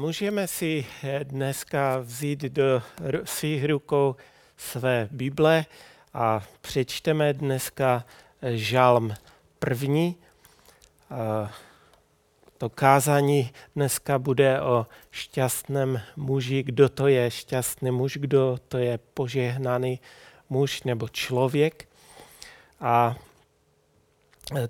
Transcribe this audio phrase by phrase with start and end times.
[0.00, 0.86] Můžeme si
[1.22, 2.82] dneska vzít do
[3.24, 4.16] svých rukou
[4.56, 5.64] své Bible
[6.14, 8.04] a přečteme dneska
[8.52, 9.14] žalm
[9.58, 10.16] první.
[12.58, 18.98] To kázání dneska bude o šťastném muži, kdo to je šťastný muž, kdo to je
[18.98, 20.00] požehnaný
[20.48, 21.88] muž nebo člověk.
[22.80, 23.16] A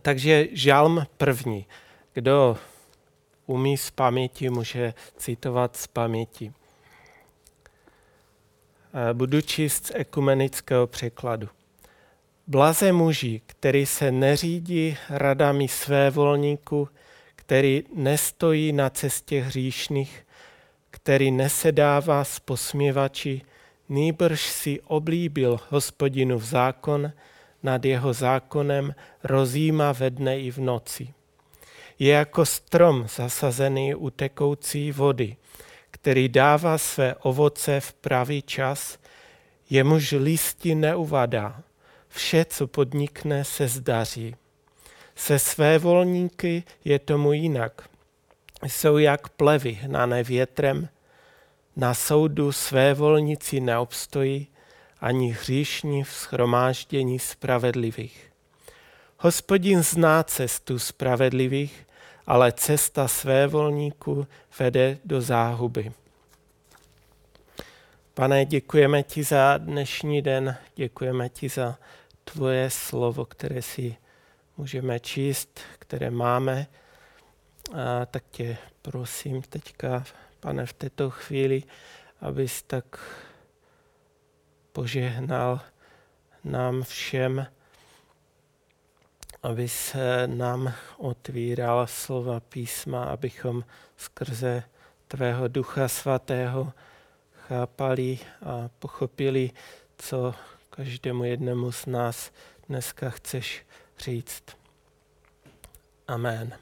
[0.02, 1.66] takže žalm první.
[2.12, 2.58] Kdo
[3.46, 6.52] umí z paměti, může citovat z paměti.
[9.12, 11.48] Budu číst z ekumenického překladu.
[12.46, 16.88] Blaze muži, který se neřídí radami své volníku,
[17.36, 20.26] který nestojí na cestě hříšných,
[20.90, 23.42] který nesedává s posměvači,
[23.88, 27.12] nýbrž si oblíbil hospodinu v zákon,
[27.62, 28.94] nad jeho zákonem
[29.24, 31.14] rozjíma ve dne i v noci
[31.98, 35.36] je jako strom zasazený u tekoucí vody,
[35.90, 38.98] který dává své ovoce v pravý čas,
[39.70, 41.62] jemuž listy neuvadá.
[42.08, 44.36] Vše, co podnikne, se zdaří.
[45.16, 47.88] Se své volníky je tomu jinak.
[48.62, 50.88] Jsou jak plevy hnané větrem,
[51.76, 54.48] na soudu své volníci neobstojí,
[55.00, 58.32] ani hříšní v schromáždění spravedlivých.
[59.18, 61.85] Hospodin zná cestu spravedlivých,
[62.26, 64.26] ale cesta své volníku
[64.58, 65.92] vede do záhuby.
[68.14, 71.78] Pane, děkujeme ti za dnešní den, děkujeme ti za
[72.24, 73.96] tvoje slovo, které si
[74.56, 76.66] můžeme číst, které máme.
[77.74, 80.04] A tak tě prosím teďka,
[80.40, 81.62] pane, v této chvíli,
[82.20, 83.00] abys tak
[84.72, 85.60] požehnal
[86.44, 87.46] nám všem
[89.46, 93.64] aby se nám otvíral slova písma, abychom
[93.96, 94.62] skrze
[95.08, 96.72] tvého ducha svatého
[97.48, 99.50] chápali a pochopili,
[99.96, 100.34] co
[100.70, 102.30] každému jednomu z nás
[102.68, 103.66] dneska chceš
[103.98, 104.44] říct.
[106.08, 106.58] Amen.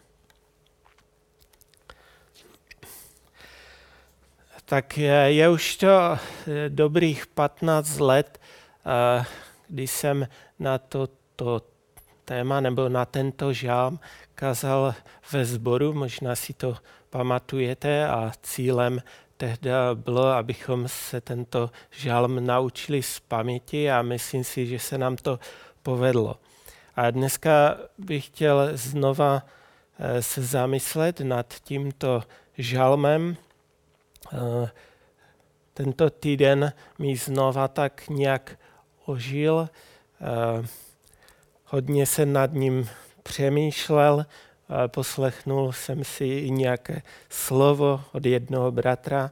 [4.65, 6.19] Tak je, je už to eh,
[6.69, 8.41] dobrých 15 let,
[8.87, 9.25] eh,
[9.69, 10.29] kdy jsem
[10.59, 11.74] na to, to
[12.25, 13.99] téma nebo na tento žálm
[14.35, 14.95] kazal
[15.33, 16.77] ve sboru, možná si to
[17.11, 19.03] pamatujete a cílem
[19.37, 25.17] tehdy bylo, abychom se tento žálm naučili z paměti a myslím si, že se nám
[25.17, 25.39] to
[25.83, 26.37] povedlo.
[26.97, 29.43] A dneska bych chtěl znova
[29.99, 32.23] eh, se zamyslet nad tímto
[32.59, 33.37] žalmem.
[34.33, 34.71] Eh,
[35.75, 38.59] tento týden mi znova tak nějak
[39.05, 39.69] ožil.
[41.67, 42.89] Hodně jsem nad ním
[43.23, 44.27] přemýšlel,
[44.87, 49.31] poslechnul jsem si i nějaké slovo od jednoho bratra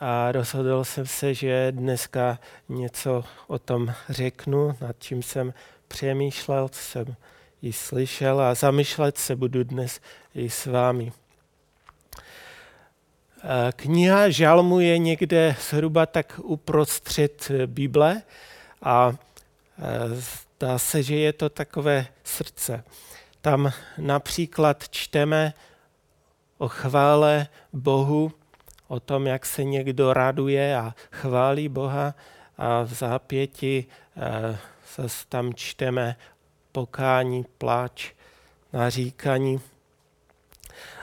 [0.00, 5.54] a rozhodl jsem se, že dneska něco o tom řeknu, nad čím jsem
[5.88, 7.16] přemýšlel, co jsem
[7.62, 10.00] i slyšel a zamýšlet se budu dnes
[10.34, 11.12] i s vámi.
[13.76, 18.22] Kniha Žalmu je někde zhruba tak uprostřed Bible
[18.82, 19.12] a
[20.62, 22.84] Zdá se, že je to takové srdce.
[23.40, 25.54] Tam například čteme
[26.58, 28.32] o chvále Bohu,
[28.88, 32.14] o tom, jak se někdo raduje a chválí Boha
[32.58, 33.86] a v zápěti
[34.16, 34.58] eh,
[34.96, 36.16] zase tam čteme
[36.72, 38.12] pokání, pláč,
[38.72, 39.60] naříkaní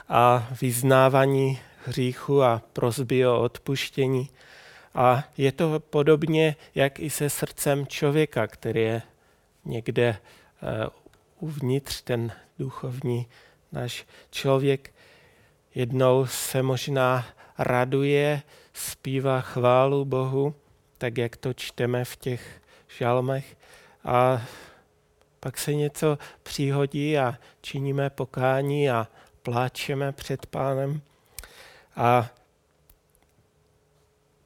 [0.08, 4.30] a vyznávání hříchu a prozby o odpuštění.
[4.94, 9.02] A je to podobně, jak i se srdcem člověka, který je
[9.64, 10.88] někde eh,
[11.40, 13.26] uvnitř, ten duchovní
[13.72, 14.94] náš člověk.
[15.74, 17.26] Jednou se možná
[17.58, 20.54] raduje, zpívá chválu Bohu,
[20.98, 22.62] tak jak to čteme v těch
[22.98, 23.56] žalmech.
[24.04, 24.42] A
[25.40, 29.08] pak se něco přihodí a činíme pokání a
[29.42, 31.00] pláčeme před pánem.
[31.96, 32.30] A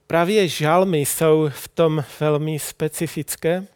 [0.06, 3.67] právě žalmy jsou v tom velmi specifické,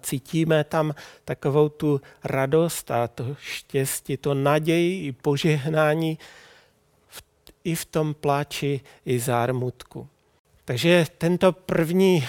[0.00, 0.94] cítíme tam
[1.24, 6.18] takovou tu radost a to štěstí, to naději i požehnání
[7.08, 7.22] v,
[7.64, 10.08] i v tom pláči, i zármutku.
[10.64, 12.24] Takže tento první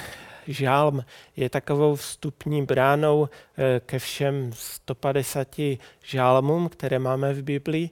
[0.48, 5.48] žálm je takovou vstupní bránou eh, ke všem 150
[6.04, 7.90] žálmům, které máme v Biblii.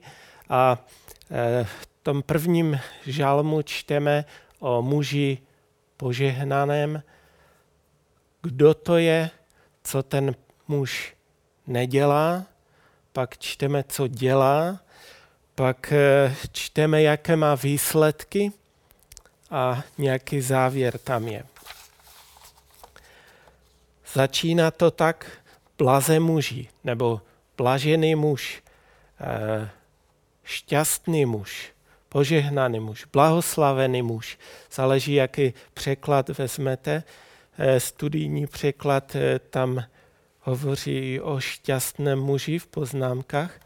[0.48, 0.86] A
[1.30, 4.24] eh, v tom prvním žálmu čteme
[4.58, 5.38] o muži
[5.96, 7.02] požehnaném,
[8.42, 9.30] kdo to je,
[9.84, 10.34] co ten
[10.68, 11.14] muž
[11.66, 12.44] nedělá,
[13.12, 14.80] pak čteme, co dělá,
[15.54, 15.92] pak
[16.52, 18.52] čteme, jaké má výsledky
[19.50, 21.44] a nějaký závěr tam je.
[24.12, 25.30] Začíná to tak,
[25.78, 27.20] blaze muži, nebo
[27.56, 28.62] blažený muž,
[30.44, 31.72] šťastný muž,
[32.08, 34.38] požehnaný muž, blahoslavený muž.
[34.72, 37.02] Záleží, jaký překlad vezmete.
[37.58, 39.84] Eh, studijní překlad eh, tam
[40.40, 43.60] hovoří o šťastném muži v poznámkách.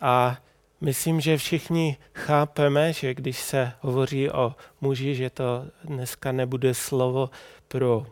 [0.00, 0.38] A
[0.80, 7.30] myslím, že všichni chápeme, že když se hovoří o muži, že to dneska nebude slovo
[7.68, 8.06] pro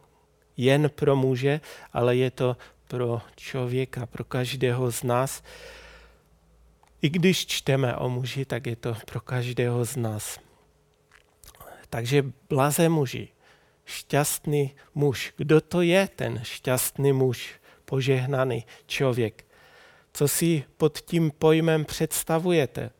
[0.56, 1.60] jen pro muže,
[1.92, 2.56] ale je to
[2.88, 5.42] pro člověka, pro každého z nás.
[7.02, 10.38] I když čteme o muži, tak je to pro každého z nás.
[11.90, 13.28] Takže blaze muži,
[13.88, 15.32] šťastný muž.
[15.36, 17.54] Kdo to je ten šťastný muž,
[17.84, 19.44] požehnaný člověk?
[20.12, 22.90] Co si pod tím pojmem představujete?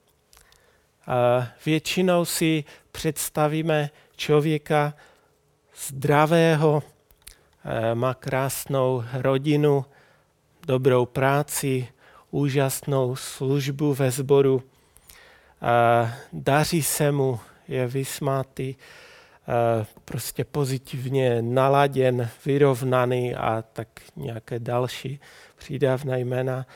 [1.06, 4.94] A většinou si představíme člověka
[5.86, 6.82] zdravého,
[7.64, 9.84] eh, má krásnou rodinu,
[10.66, 11.88] dobrou práci,
[12.30, 14.62] úžasnou službu ve sboru.
[16.32, 18.74] Daří se mu, je vysmátý,
[20.04, 25.20] prostě pozitivně naladěn, vyrovnaný a tak nějaké další
[25.56, 26.66] přídavná jména.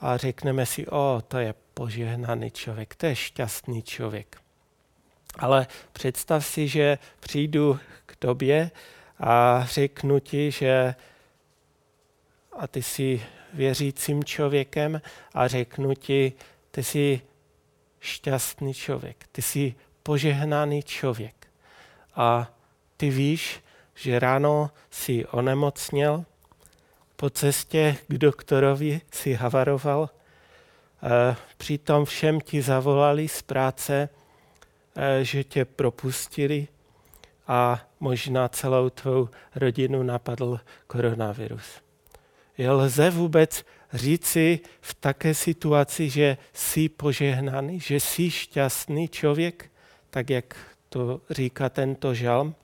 [0.00, 4.36] A řekneme si, o, to je požehnaný člověk, to je šťastný člověk.
[5.38, 8.70] Ale představ si, že přijdu k tobě
[9.18, 10.94] a řeknu ti, že
[12.52, 13.22] a ty jsi
[13.54, 15.00] věřícím člověkem
[15.34, 16.32] a řeknu ti,
[16.70, 17.20] ty jsi
[18.00, 21.39] šťastný člověk, ty jsi požehnaný člověk.
[22.14, 22.50] A
[22.96, 23.60] ty víš,
[23.94, 26.24] že ráno si onemocněl,
[27.16, 30.10] po cestě k doktorovi si havaroval,
[31.56, 34.08] přitom všem ti zavolali z práce,
[35.22, 36.68] že tě propustili
[37.46, 41.66] a možná celou tvou rodinu napadl koronavirus.
[42.58, 49.70] Je lze vůbec říci v také situaci, že jsi požehnaný, že jsi šťastný člověk,
[50.10, 50.56] tak jak
[50.90, 52.54] to říká tento žalm?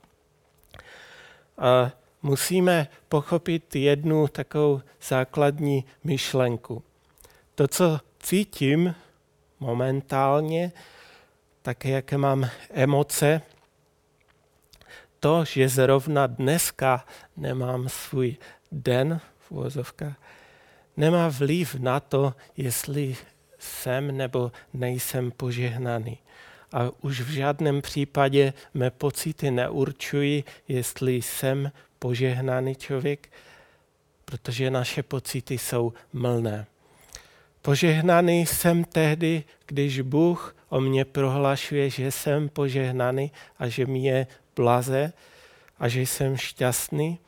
[1.57, 1.91] A
[2.21, 6.83] musíme pochopit jednu takovou základní myšlenku.
[7.55, 8.95] To, co cítím
[9.59, 10.71] momentálně,
[11.61, 13.41] také jaké mám emoce,
[15.19, 17.05] to, že zrovna dneska
[17.37, 18.37] nemám svůj
[18.71, 20.15] den uvozovka,
[20.97, 23.17] nemá vliv na to, jestli
[23.59, 26.17] jsem nebo nejsem požehnaný.
[26.71, 33.29] A už v žádném případě mé pocity neurčují, jestli jsem požehnaný člověk,
[34.25, 36.65] protože naše pocity jsou mlné.
[37.61, 44.27] Požehnaný jsem tehdy, když Bůh o mě prohlašuje, že jsem požehnaný a že mi je
[44.55, 45.13] blaze
[45.79, 47.19] a že jsem šťastný.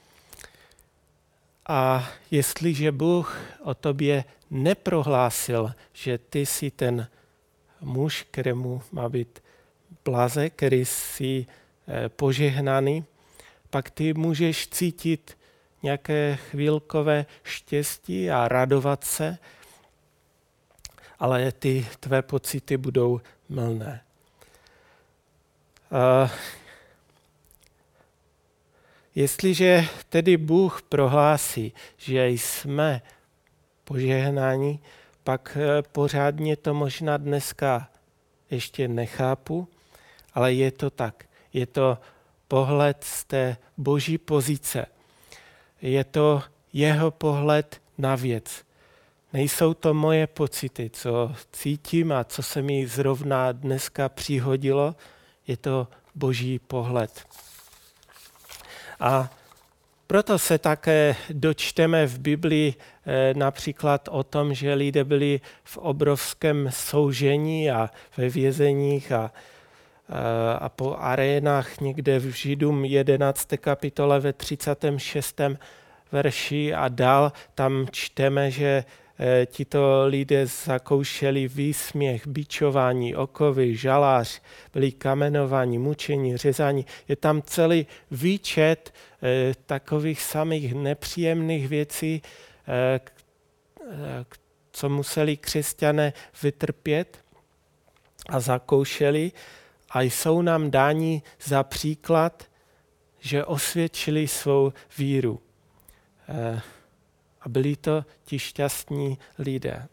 [1.68, 7.08] A jestliže Bůh o tobě neprohlásil, že ty jsi ten
[7.82, 9.44] muž, kterému má být
[10.06, 11.46] blaze, který jsi
[11.88, 13.06] eh, požehnaný,
[13.70, 15.38] pak ty můžeš cítit
[15.84, 19.38] nějaké chvílkové štěstí a radovat se,
[21.20, 24.02] ale ty tvé pocity budou mlné.
[29.16, 33.02] Jestliže tedy Bůh prohlásí, že jsme
[33.84, 34.80] požehnáni,
[35.30, 37.90] pak eh, pořádně to možná dneska
[38.52, 39.68] ještě nechápu,
[40.34, 41.26] ale je to tak.
[41.54, 41.98] Je to
[42.48, 44.86] pohled z té boží pozice.
[45.82, 46.44] Je to
[46.74, 48.66] jeho pohled na věc.
[49.34, 54.96] Nejsou to moje pocity, co cítím a co se mi zrovna dneska přihodilo,
[55.48, 57.26] je to boží pohled.
[59.00, 59.30] A
[60.08, 62.74] proto se také dočteme v Biblii
[63.36, 69.32] například o tom, že lidé byli v obrovském soužení a ve vězeních a,
[70.10, 70.14] eh,
[70.60, 73.58] a po arénách někde v Židům 11.
[73.58, 75.58] kapitole ve 36.
[76.12, 78.84] verši a dál tam čteme, že
[79.22, 84.42] Eh, tito lidé zakoušeli výsměch, bičování, okovy, žalář,
[84.74, 86.86] byli kamenováni, mučení, řezání.
[87.08, 92.49] Je tam celý výčet eh, takových samých nepříjemných věcí, eh,
[94.72, 97.18] co museli křesťané vytrpět
[98.30, 99.32] a zakoušeli
[99.90, 102.44] a jsou nám dáni za příklad,
[103.20, 105.42] že osvědčili svou víru
[107.42, 109.88] a byli to ti šťastní lidé.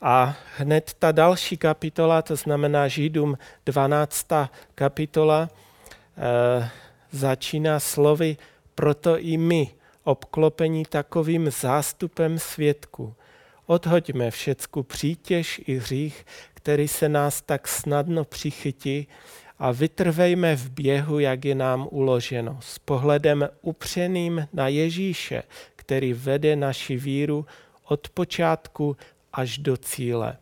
[0.00, 4.26] A hned ta další kapitola, to znamená Židům 12.
[4.74, 5.48] kapitola,
[6.16, 6.70] e,
[7.10, 8.36] začíná slovy,
[8.74, 9.70] proto i my,
[10.04, 13.14] obklopení takovým zástupem svědku,
[13.66, 19.08] odhoďme všecku přítěž i hřích, který se nás tak snadno přichytí
[19.58, 25.42] a vytrvejme v běhu, jak je nám uloženo, s pohledem upřeným na Ježíše,
[25.76, 27.46] který vede naši víru
[27.84, 28.96] od počátku
[29.32, 30.36] až do cíle.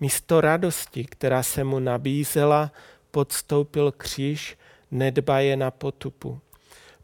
[0.00, 2.72] Místo radosti, která se mu nabízela,
[3.10, 4.56] podstoupil kříž,
[4.90, 6.40] nedbaje na potupu.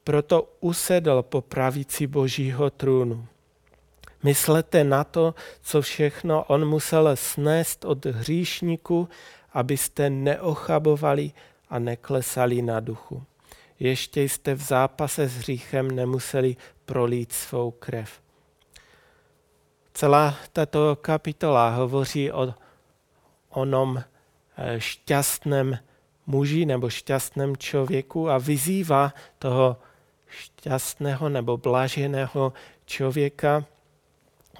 [0.04, 3.26] Proto usedl po pravici božího trůnu.
[4.22, 9.08] Myslete na to, co všechno on musel snést od hříšníku,
[9.52, 11.32] abyste neochabovali
[11.68, 13.22] a neklesali na duchu.
[13.80, 18.20] Ještě jste v zápase s hříchem nemuseli prolít svou krev.
[19.94, 22.54] Celá tato kapitola hovoří o
[23.50, 23.98] onom
[24.56, 25.78] eh, šťastném
[26.26, 29.76] muži nebo šťastném člověku a vyzývá toho
[30.34, 32.52] šťastného nebo blaženého
[32.86, 33.64] člověka,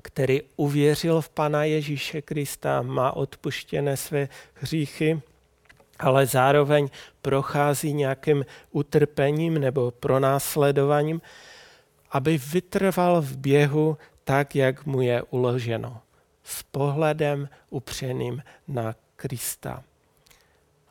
[0.02, 5.20] který uvěřil v Pana Ježíše Krista, má odpuštěné své hříchy,
[5.98, 6.88] ale zároveň
[7.22, 11.22] prochází nějakým utrpením nebo pronásledováním,
[12.10, 16.00] aby vytrval v běhu tak, jak mu je uloženo,
[16.44, 19.82] s pohledem upřeným na Krista.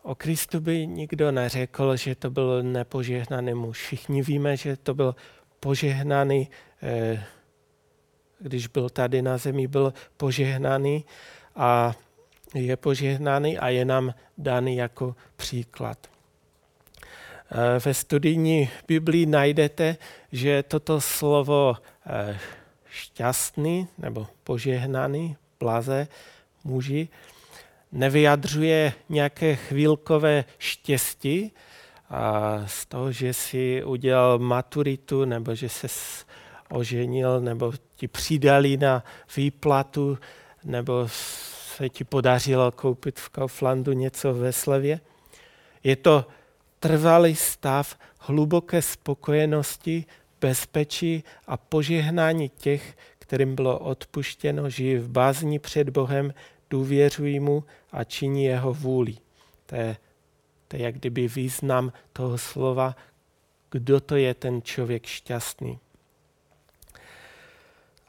[0.04, 3.78] O Kristu by nikdo neřekl, že to byl nepožehnaný muž.
[3.78, 5.16] Všichni víme, že to byl
[5.60, 6.50] požehnaný,
[6.84, 7.24] eh,
[8.40, 11.06] když byl tady na zemi, byl požehnaný
[11.56, 11.96] a
[12.54, 15.98] je požehnaný a je nám daný jako příklad.
[17.52, 19.98] Eh, ve studijní Biblii najdete,
[20.32, 22.40] že toto slovo eh,
[22.90, 26.08] šťastný nebo požehnaný, blaze,
[26.64, 27.08] muži,
[27.94, 31.52] nevyjadřuje nějaké chvílkové štěstí
[32.10, 35.88] a z toho, že si udělal maturitu nebo že se
[36.70, 39.04] oženil nebo ti přidali na
[39.38, 40.18] výplatu
[40.64, 41.08] nebo
[41.76, 45.00] se ti podařilo koupit v Kauflandu něco ve slevě.
[45.84, 46.26] Je to
[46.80, 50.06] trvalý stav hluboké spokojenosti,
[50.42, 56.34] bezpečí a požehnání těch, kterým bylo odpuštěno, žijí v bázni před Bohem,
[56.74, 59.16] důvěřují mu a činí jeho vůli.
[59.66, 59.98] To je,
[60.68, 62.96] to je jak kdyby význam toho slova,
[63.72, 65.80] kdo to je ten člověk šťastný.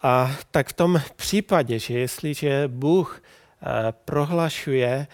[0.02, 5.06] A tak v tom případě, že jestliže Bůh eh, prohlašuje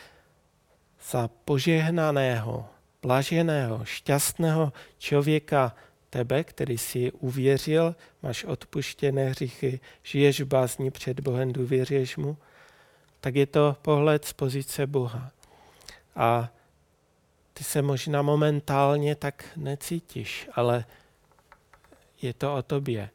[1.10, 2.68] za požehnaného,
[3.02, 5.74] blaženého, šťastného člověka
[6.10, 12.36] tebe, který si uvěřil, máš odpuštěné hříchy, žiješ v bázni před Bohem, důvěřuješ mu,
[13.20, 15.30] tak je to pohled z pozice Boha.
[16.16, 16.48] A
[17.52, 20.84] ty se možná momentálně tak necítíš, ale
[22.22, 23.10] je to o tobě.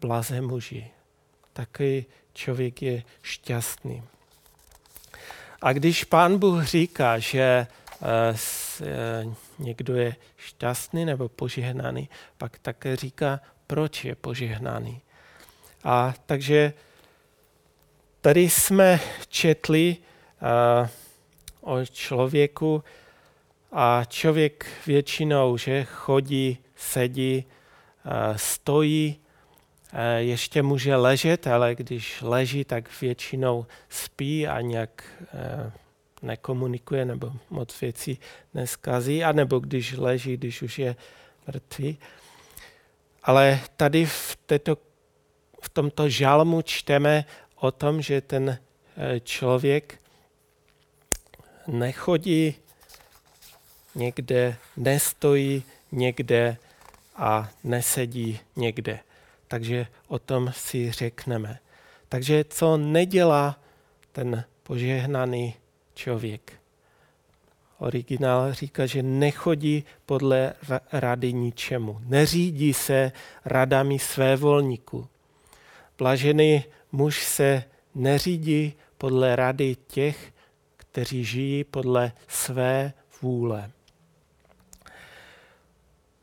[0.00, 0.90] Blaze muži.
[1.52, 4.02] Takový člověk je šťastný.
[5.62, 8.36] A když pán Bůh říká, že eh,
[8.82, 9.24] eh,
[9.58, 15.00] někdo je šťastný nebo požehnaný, pak také říká, proč je požehnaný.
[15.84, 16.72] A takže
[18.26, 19.96] Tady jsme četli
[20.42, 20.88] uh,
[21.60, 22.84] o člověku
[23.72, 27.44] a člověk většinou, že chodí, sedí,
[28.06, 29.16] uh, stojí,
[29.92, 35.04] uh, ještě může ležet, ale když leží, tak většinou spí a nějak
[36.22, 38.18] nekomunikuje nebo moc věcí
[38.54, 40.96] neskazí, anebo když leží, když už je
[41.46, 41.98] mrtvý.
[43.22, 44.78] Ale tady v, této,
[45.62, 47.24] v tomto žalmu čteme
[47.56, 48.58] o tom, že ten
[48.96, 49.98] eh, člověk
[51.66, 52.54] nechodí
[53.94, 56.56] někde, nestojí někde
[57.16, 58.98] a nesedí někde.
[59.48, 61.58] Takže o tom si řekneme.
[62.08, 63.60] Takže co nedělá
[64.12, 65.54] ten požehnaný
[65.94, 66.52] člověk?
[67.78, 70.54] Originál říká, že nechodí podle
[70.92, 72.00] rady ničemu.
[72.04, 73.12] Neřídí se
[73.44, 75.08] radami své volníku.
[75.98, 76.64] Blažený
[76.96, 80.32] muž se neřídí podle rady těch,
[80.76, 83.70] kteří žijí podle své vůle.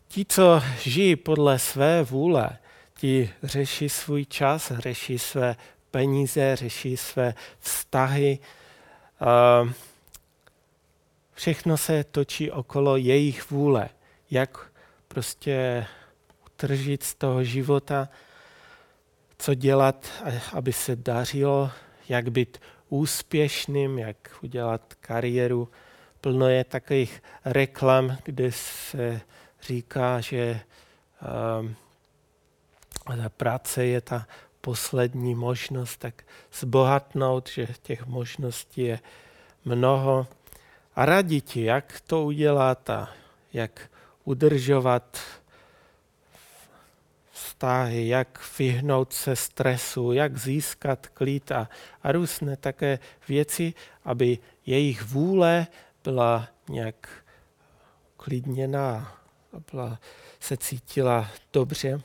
[0.07, 2.57] Ti, co žijí podle své vůle,
[2.97, 5.55] ti řeší svůj čas, řeší své
[5.91, 8.39] peníze, řeší své vztahy.
[11.33, 13.89] Všechno se točí okolo jejich vůle,
[14.31, 14.71] jak
[15.07, 15.85] prostě
[16.45, 18.09] utržit z toho života
[19.43, 20.07] co dělat,
[20.53, 21.71] aby se dařilo,
[22.09, 25.69] jak být úspěšným, jak udělat kariéru.
[26.21, 29.21] Plno je takových reklam, kde se
[29.61, 30.59] říká, že
[31.59, 31.75] um,
[33.05, 34.27] ta práce je ta
[34.61, 36.23] poslední možnost, tak
[36.53, 38.99] zbohatnout, že těch možností je
[39.65, 40.27] mnoho.
[40.95, 43.09] A radí ti, jak to udělat a
[43.53, 43.89] jak
[44.23, 45.17] udržovat
[47.43, 51.69] vztahy, jak vyhnout se stresu, jak získat klid a,
[52.03, 53.73] a různé také věci,
[54.05, 55.67] aby jejich vůle
[56.03, 57.09] byla nějak
[58.17, 59.17] klidněná,
[59.71, 59.99] byla,
[60.39, 62.01] se cítila dobře.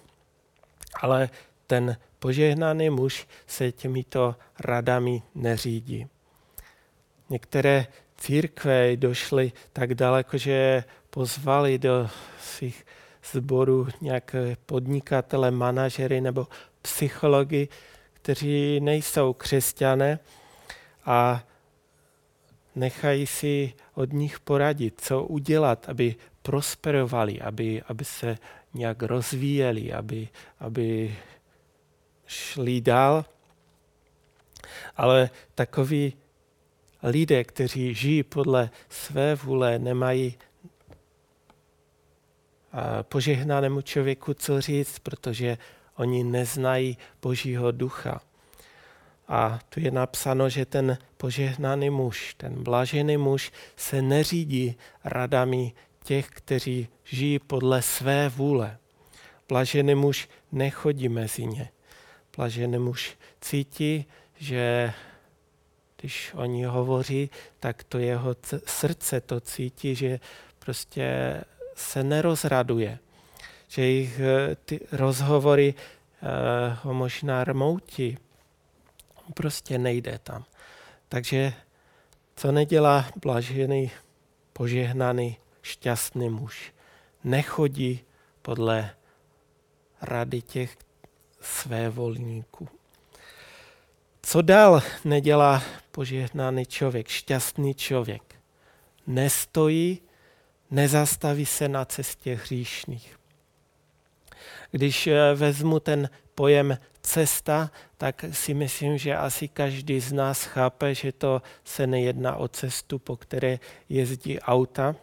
[1.02, 1.30] Ale
[1.66, 6.06] ten požehnaný muž se těmito radami neřídí.
[7.30, 12.86] Některé církve došly tak daleko, že pozvali do svých
[13.32, 16.46] sborů nějaké podnikatele, manažery nebo
[16.82, 17.68] psychologi,
[18.12, 20.18] kteří nejsou křesťané
[21.04, 21.44] a
[22.74, 28.38] nechají si od nich poradit, co udělat, aby prosperovali, aby, aby se
[28.74, 30.28] nějak rozvíjeli, aby,
[30.60, 31.16] aby
[32.26, 33.24] šli dál.
[34.96, 36.12] Ale takoví
[37.02, 40.34] lidé, kteří žijí podle své vůle, nemají
[43.02, 45.58] požehnanému člověku co říct, protože
[45.96, 48.20] oni neznají Božího ducha.
[49.28, 55.72] A tu je napsáno, že ten požehnaný muž, ten blažený muž se neřídí radami
[56.04, 58.78] těch, kteří žijí podle své vůle.
[59.48, 61.68] Blažený muž nechodí mezi ně.
[62.36, 64.04] Blažený muž cítí,
[64.38, 64.92] že
[65.96, 70.20] když oni hovoří, tak to jeho srdce to cítí, že
[70.58, 71.40] prostě
[71.78, 72.98] se nerozraduje.
[73.68, 76.28] Že jejich eh, ty rozhovory uh,
[76.82, 78.18] ho možná rmoutí.
[79.34, 80.44] Prostě nejde tam.
[81.08, 81.52] Takže
[82.36, 83.90] co nedělá blažený,
[84.52, 86.72] požehnaný, šťastný muž?
[87.24, 88.00] Nechodí
[88.42, 88.90] podle
[90.02, 90.76] rady těch
[91.40, 92.68] své volníků.
[94.22, 98.34] Co dál nedělá požehnaný člověk, šťastný člověk?
[99.06, 100.07] Nestojí
[100.70, 103.18] nezastaví se na cestě hříšných.
[104.70, 110.94] Když eh, vezmu ten pojem cesta, tak si myslím, že asi každý z nás chápe,
[110.94, 114.96] že to se nejedná o cestu, po které jezdí auta,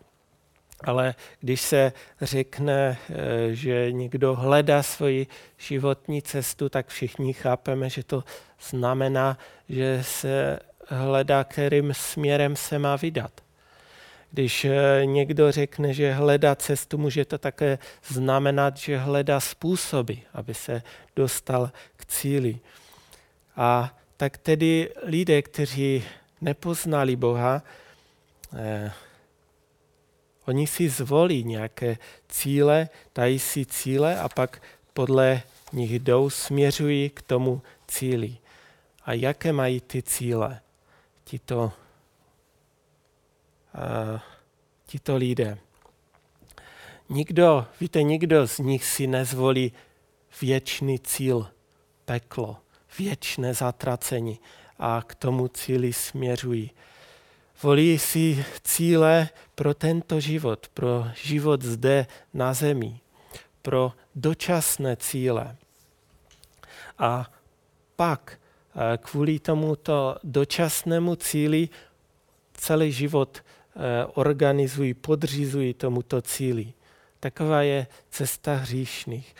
[0.84, 3.15] ale když se řekne, eh,
[3.56, 8.23] že někdo hledá svoji životní cestu, tak všichni chápeme, že to
[8.69, 9.38] znamená,
[9.69, 13.44] že se hledá, kterým směrem se má vydat.
[14.35, 20.53] Když eh, někdo řekne, že hledá cestu, může to také znamenat, že hledá způsoby, aby
[20.53, 20.81] se
[21.15, 22.59] dostal k cíli.
[23.55, 26.03] A tak tedy lidé, kteří
[26.41, 27.63] nepoznali Boha,
[28.57, 28.91] eh,
[30.45, 31.97] oni si zvolí nějaké
[32.29, 34.61] cíle, dají si cíle a pak
[34.93, 35.41] podle
[35.73, 38.37] nich jdou, směřují k tomu cíli.
[39.05, 40.59] A jaké mají ty cíle?
[41.23, 41.71] Tito
[44.85, 45.57] tito lidé.
[47.09, 49.71] Nikdo, víte, nikdo z nich si nezvolí
[50.41, 51.47] věčný cíl,
[52.05, 52.57] peklo,
[52.99, 54.39] věčné zatracení
[54.79, 56.71] a k tomu cíli směřují.
[57.63, 62.99] Volí si cíle pro tento život, pro život zde na zemi,
[63.61, 65.55] pro dočasné cíle.
[66.97, 67.31] A
[67.95, 68.39] pak
[68.75, 71.69] eh, kvůli tomuto dočasnému cíli
[72.53, 73.54] celý život eh,
[74.13, 76.73] organizují, podřizují tomuto cíli.
[77.19, 79.35] Taková je cesta hříšných.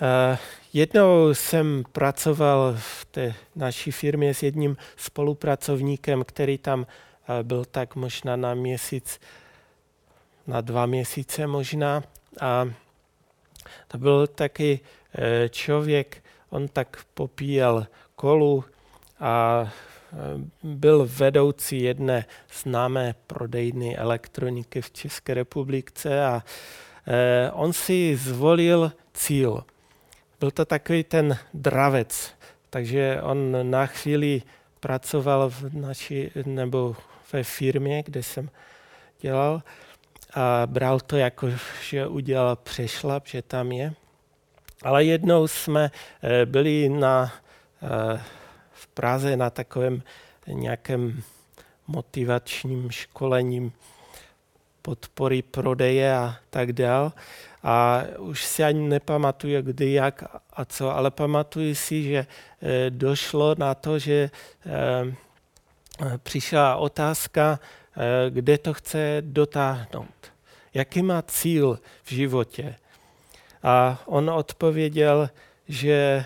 [0.00, 0.38] Eh,
[0.72, 7.96] jednou jsem pracoval v té naší firmě s jedním spolupracovníkem, který tam eh, byl tak
[7.96, 9.20] možná na měsíc,
[10.46, 12.02] na dva měsíce možná.
[12.40, 12.68] A
[13.88, 14.80] to byl taky
[15.50, 18.64] člověk, on tak popíjel kolu
[19.20, 19.64] a
[20.62, 22.24] byl vedoucí jedné
[22.62, 26.42] známé prodejny elektroniky v České republice a
[27.06, 29.64] eh, on si zvolil cíl.
[30.40, 32.34] Byl to takový ten dravec,
[32.70, 34.42] takže on na chvíli
[34.80, 36.96] pracoval v naší, nebo
[37.32, 38.50] ve firmě, kde jsem
[39.20, 39.62] dělal
[40.34, 41.48] a bral to jako,
[41.88, 43.94] že udělal přešlap, že tam je.
[44.82, 45.90] Ale jednou jsme
[46.22, 47.32] eh, byli na
[47.82, 48.20] eh,
[48.84, 50.02] v Praze na takovém
[50.46, 51.22] nějakém
[51.86, 53.72] motivačním školením
[54.82, 57.12] podpory prodeje a tak dál.
[57.62, 62.26] A už si ani nepamatuju, kdy, jak a co, ale pamatuju si, že
[62.88, 64.30] došlo na to, že
[66.22, 67.60] přišla otázka,
[68.30, 70.32] kde to chce dotáhnout.
[70.74, 72.76] Jaký má cíl v životě?
[73.62, 75.30] A on odpověděl,
[75.68, 76.24] že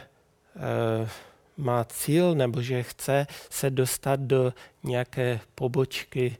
[1.58, 6.36] má cíl nebo že chce se dostat do nějaké pobočky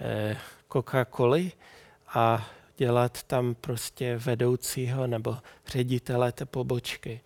[0.00, 0.36] eh,
[0.68, 1.52] Coca-Coly
[2.08, 7.20] a dělat tam prostě vedoucího nebo ředitele té pobočky.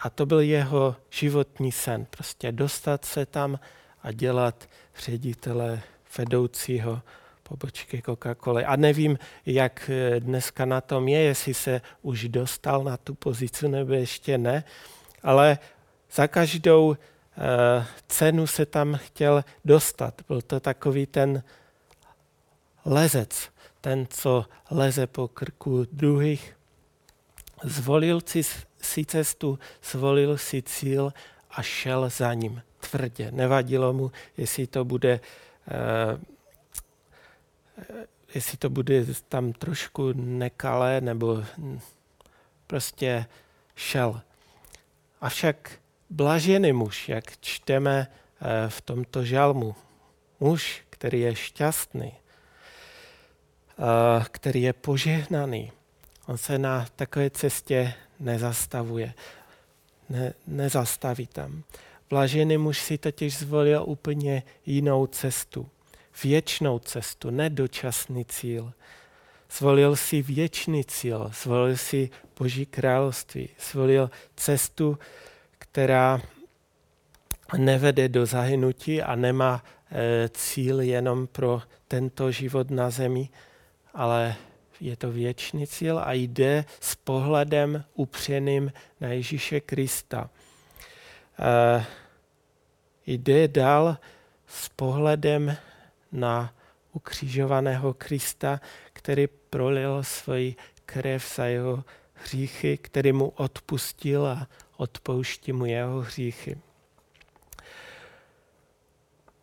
[0.00, 3.58] A to byl jeho životní sen, prostě dostat se tam
[4.02, 5.82] a dělat ředitele
[6.18, 7.02] vedoucího
[7.42, 8.64] pobočky Coca-Coly.
[8.66, 13.68] A nevím, jak eh, dneska na tom je, jestli se už dostal na tu pozici
[13.68, 14.64] nebo ještě ne,
[15.22, 15.58] ale
[16.14, 20.22] za každou eh, cenu se tam chtěl dostat.
[20.28, 21.42] Byl to takový ten
[22.84, 26.56] lezec, ten, co leze po krku druhých.
[27.64, 28.42] Zvolil si,
[28.80, 29.58] si cestu,
[29.90, 31.12] zvolil si cíl
[31.50, 33.30] a šel za ním tvrdě.
[33.30, 36.20] Nevadilo mu, jestli to bude, uh,
[38.34, 41.44] jestli to bude tam trošku nekalé, nebo
[42.66, 43.26] prostě
[43.74, 44.20] šel.
[45.20, 45.81] Avšak
[46.12, 49.74] blažený muž, jak čteme eh, v tomto žalmu.
[50.40, 55.72] Muž, který je šťastný, eh, který je požehnaný.
[56.26, 59.14] On se na takové cestě nezastavuje,
[60.08, 61.62] ne, nezastaví tam.
[62.10, 65.68] Blažený muž si totiž zvolil úplně jinou cestu.
[66.22, 68.72] Věčnou cestu, nedočasný cíl.
[69.50, 74.98] Zvolil si věčný cíl, zvolil si Boží království, zvolil cestu,
[75.72, 76.20] která
[77.56, 83.28] nevede do zahynutí a nemá e, cíl jenom pro tento život na zemi,
[83.94, 84.34] ale
[84.80, 90.30] je to věčný cíl a jde s pohledem upřeným na Ježíše Krista.
[91.38, 91.84] E,
[93.06, 93.96] jde dál
[94.46, 95.56] s pohledem
[96.12, 96.54] na
[96.92, 98.60] ukřižovaného Krista,
[98.92, 100.56] který prolil svoji
[100.86, 104.46] krev za jeho hříchy, který mu odpustil a
[104.82, 106.58] odpouští mu jeho hříchy.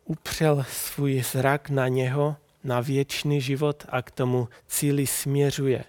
[0.04, 5.84] Upřel svůj zrak na něho, na věčný život a k tomu cíli směřuje.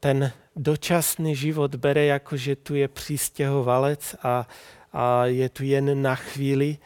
[0.00, 4.48] Ten dočasný život bere jako, že tu je přístěhovalec a,
[4.92, 6.78] a je tu jen na chvíli,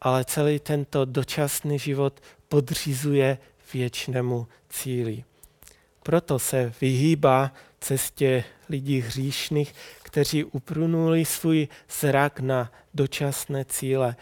[0.00, 3.38] ale celý tento dočasný život podřizuje
[3.72, 5.24] věčnému cíli.
[6.02, 9.74] Proto se vyhýbá cestě lidí hříšných,
[10.14, 11.68] kteří uprunuli svůj
[12.00, 14.16] zrak na dočasné cíle.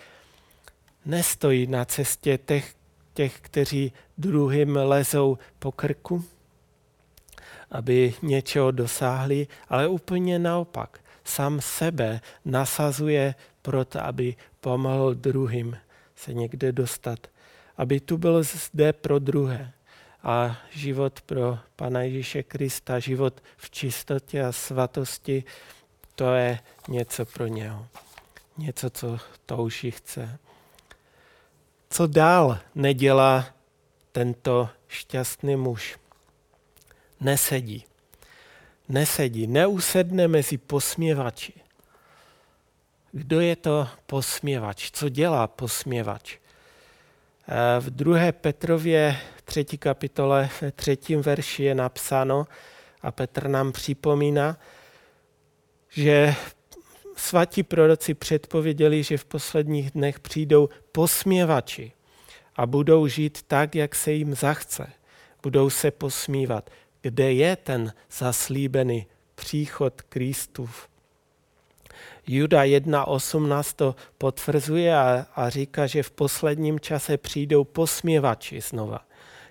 [1.05, 2.75] Nestojí na cestě těch,
[3.15, 6.25] těch kteří druhým lezou po krku,
[7.71, 11.01] aby něčeho dosáhli, ale úplně naopak.
[11.25, 15.77] Sám sebe nasazuje proto, aby pomohl druhým
[16.17, 17.19] se někde dostat.
[17.77, 19.73] Aby tu byl zde pro druhé
[20.23, 25.45] a život pro Pana Ježíše Krista, život v čistotě a svatosti,
[26.14, 27.87] to je něco pro něho.
[28.59, 30.38] Něco, co touží chce.
[31.90, 33.46] Co dál nedělá
[34.12, 35.98] tento šťastný muž?
[37.20, 37.85] Nesedí.
[38.88, 41.53] Nesedí, neusedne mezi posměvači.
[43.12, 44.90] Kdo je to posměvač?
[44.90, 46.37] Co dělá posměvač?
[47.48, 52.46] Eh, v druhé Petrově třetí kapitole, v třetím verši je napsáno
[53.03, 54.57] a Petr nám připomíná,
[55.93, 56.35] že
[57.17, 61.93] svatí proroci předpověděli, že v posledních dnech přijdou posměvači
[62.57, 64.93] a budou žít tak, jak se jim zachce.
[65.43, 66.71] Budou se posmívat.
[67.01, 70.89] Kde je ten zaslíbený příchod Kristův?
[72.27, 79.01] Juda 1.18 to potvrzuje a, a říká, že v posledním čase přijdou posměvači znova.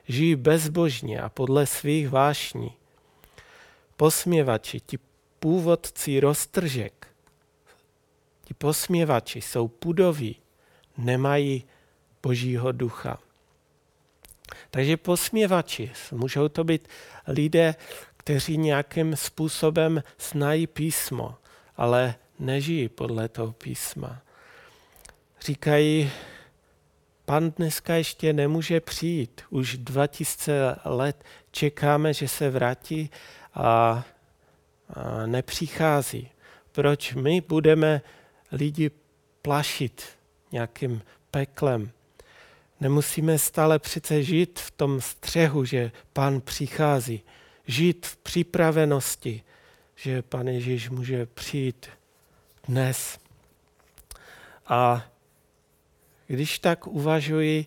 [0.08, 2.72] Žijí bezbožně a podle svých vášní.
[3.98, 4.98] Posměvači, ti
[5.42, 7.08] původci roztržek,
[8.44, 10.36] ti posměvači jsou pudoví,
[10.98, 11.64] nemají
[12.24, 13.20] božího ducha.
[14.72, 16.88] Takže posměvači, můžou to být
[17.28, 17.76] lidé,
[18.18, 21.36] kteří nějakým způsobem znají písmo,
[21.78, 24.22] ale nežijí podle toho písma.
[25.42, 26.12] Říkají,
[27.26, 29.42] pan dneska ještě nemůže přijít.
[29.50, 33.10] Už 2000 let čekáme, že se vrátí
[33.54, 34.06] a, a
[35.26, 36.30] nepřichází.
[36.72, 38.02] Proč my budeme
[38.52, 38.92] lidi
[39.42, 40.04] plašit
[40.52, 41.02] nějakým
[41.32, 41.92] peklem?
[42.80, 47.22] Nemusíme stále přece žít v tom střehu, že pan přichází.
[47.68, 49.44] žít v připravenosti,
[49.96, 51.90] že Pan Ježíš může přijít
[52.68, 53.20] dnes.
[54.68, 55.06] A
[56.28, 57.66] když tak uvažuji,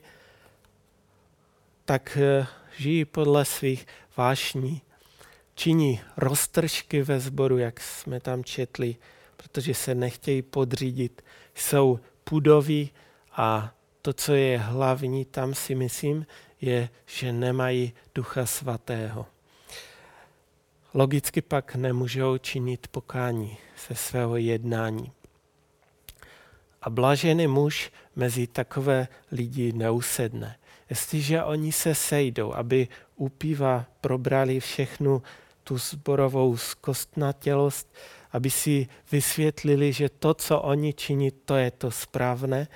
[1.85, 4.83] tak eh, žijí podle svých vášní.
[5.55, 8.97] Činí roztržky ve sboru, jak jsme tam četli,
[9.37, 11.23] protože se nechtějí podřídit.
[11.55, 12.91] Jsou pudoví
[13.33, 16.27] a to, co je hlavní, tam si myslím,
[16.61, 19.27] je, že nemají ducha svatého.
[20.95, 25.13] Logicky pak nemůžou činit pokání se svého jednání.
[26.83, 30.57] A blažený muž mezi takové lidi neusedne.
[30.91, 35.23] Jestliže oni se sejdou, aby u piva probrali všechnu
[35.65, 37.95] tu zborovou zkostnatělost,
[38.33, 42.69] aby si vysvětlili, že to, co oni činí, to je to správné,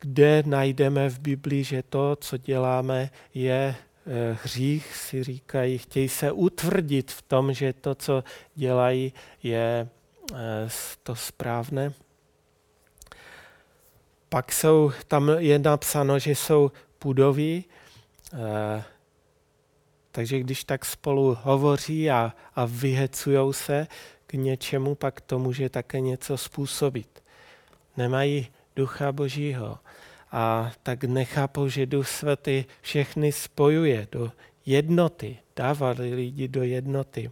[0.00, 3.74] kde najdeme v Biblii, že to, co děláme, je
[4.06, 9.12] eh, hřích, si říkají, chtějí se utvrdit v tom, že to, co dělají,
[9.42, 9.88] je
[10.34, 10.68] eh,
[11.02, 11.92] to správné.
[14.28, 17.64] Pak jsou, tam je napsáno, že jsou pudoví,
[18.32, 18.84] eh,
[20.16, 23.86] takže když tak spolu hovoří a, a vyhecují se
[24.26, 27.22] k něčemu, pak to může také něco způsobit.
[27.96, 29.78] Nemají ducha božího
[30.32, 34.32] a tak nechápou, že duch svatý všechny spojuje do
[34.66, 37.30] jednoty, dává lidi do jednoty.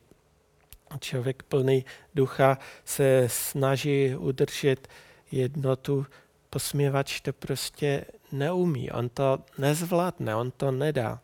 [1.01, 4.89] Člověk plný ducha se snaží udržet
[5.33, 6.07] jednotu,
[6.51, 11.24] posměvač to prostě neumí, on to nezvládne, on to nedá.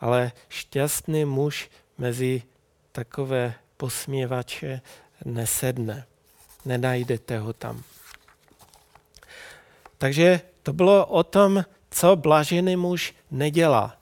[0.00, 2.42] Ale šťastný muž mezi
[2.92, 4.80] takové posměvače
[5.24, 6.06] nesedne.
[6.64, 7.82] Nenajdete ho tam.
[9.98, 13.96] Takže to bylo o tom, co blažený muž nedělá.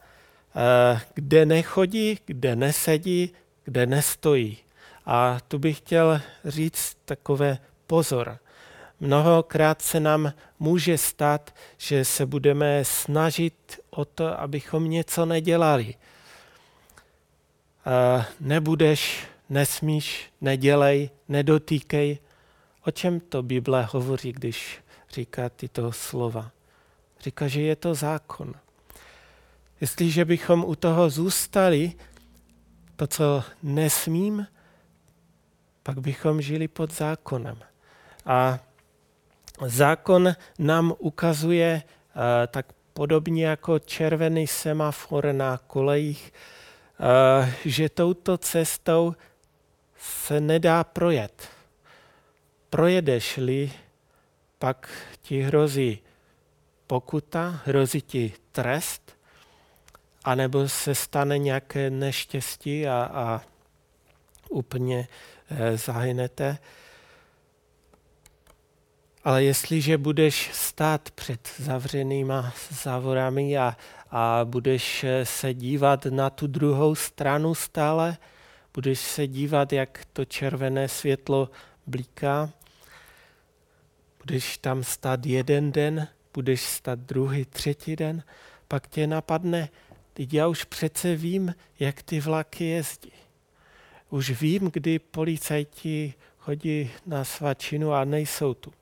[0.56, 3.32] Eh, kde nechodí, kde nesedí,
[3.64, 4.59] kde nestojí.
[5.06, 8.38] A tu bych chtěl říct takové pozor.
[9.00, 15.94] Mnohokrát se nám může stát, že se budeme snažit o to, abychom něco nedělali.
[17.87, 22.18] Eh, nebudeš, nesmíš, nedělej, nedotýkej.
[22.87, 24.78] O čem to Bible hovoří, když
[25.11, 26.50] říká tyto slova?
[27.20, 28.54] Říká, že je to zákon.
[29.80, 31.92] Jestliže bychom u toho zůstali,
[32.96, 34.46] to, co nesmím,
[35.82, 37.59] pak bychom žili pod zákonem.
[38.26, 38.59] A
[39.66, 46.32] zákon nám ukazuje uh, tak podobně jako červený semafor na kolejích,
[47.00, 49.14] uh, že touto cestou
[49.98, 51.48] se nedá projet.
[52.70, 53.72] Projedeš-li,
[54.59, 54.88] pak
[55.22, 55.98] ti hrozí
[56.87, 59.16] pokuta, hrozí ti trest,
[60.24, 63.42] anebo se stane nějaké neštěstí a, a
[64.50, 65.09] úplně
[65.50, 66.59] e, zahynete.
[69.26, 73.76] Ale jestliže budeš stát před zavřenýma závorami a,
[74.10, 78.16] a budeš se dívat na tu druhou stranu stále,
[78.74, 81.50] budeš se dívat, jak to červené světlo
[81.86, 82.50] blíká,
[84.18, 88.22] budeš tam stát jeden den, budeš stát druhý, třetí den,
[88.68, 89.68] pak tě napadne,
[90.12, 93.12] teď já už přece vím, jak ty vlaky jezdí.
[94.10, 98.72] Už vím, kdy policajti chodí na svačinu a nejsou tu.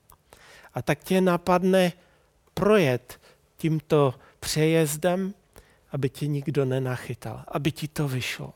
[0.75, 1.91] A tak tě napadne
[2.53, 3.21] projet
[3.57, 5.33] tímto přejezdem,
[5.91, 8.53] aby ti nikdo nenachytal, aby ti to vyšlo.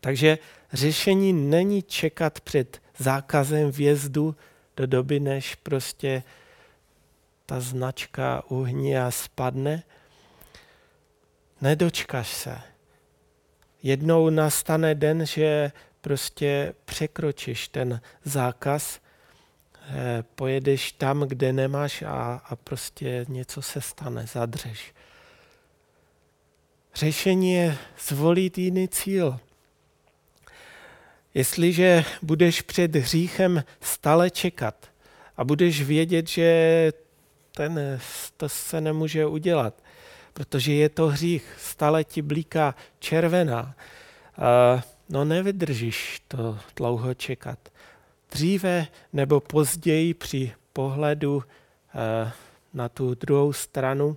[0.00, 0.38] Takže
[0.72, 4.36] řešení není čekat před zákazem vjezdu
[4.76, 6.22] do doby, než prostě
[7.46, 9.82] ta značka uhní a spadne.
[11.60, 12.58] Nedočkáš se.
[13.82, 19.00] Jednou nastane den, že prostě překročíš ten zákaz,
[20.34, 24.94] pojedeš tam, kde nemáš a, a prostě něco se stane, zadřeš.
[26.94, 29.40] Řešení je zvolit jiný cíl.
[31.34, 34.90] Jestliže budeš před hříchem stále čekat
[35.36, 36.92] a budeš vědět, že
[37.56, 38.00] ten,
[38.36, 39.82] to se nemůže udělat,
[40.32, 43.74] protože je to hřích, stále ti blíká červená,
[45.08, 47.58] no nevydržíš to dlouho čekat.
[48.34, 51.42] Dříve nebo později při pohledu
[52.74, 54.16] na tu druhou stranu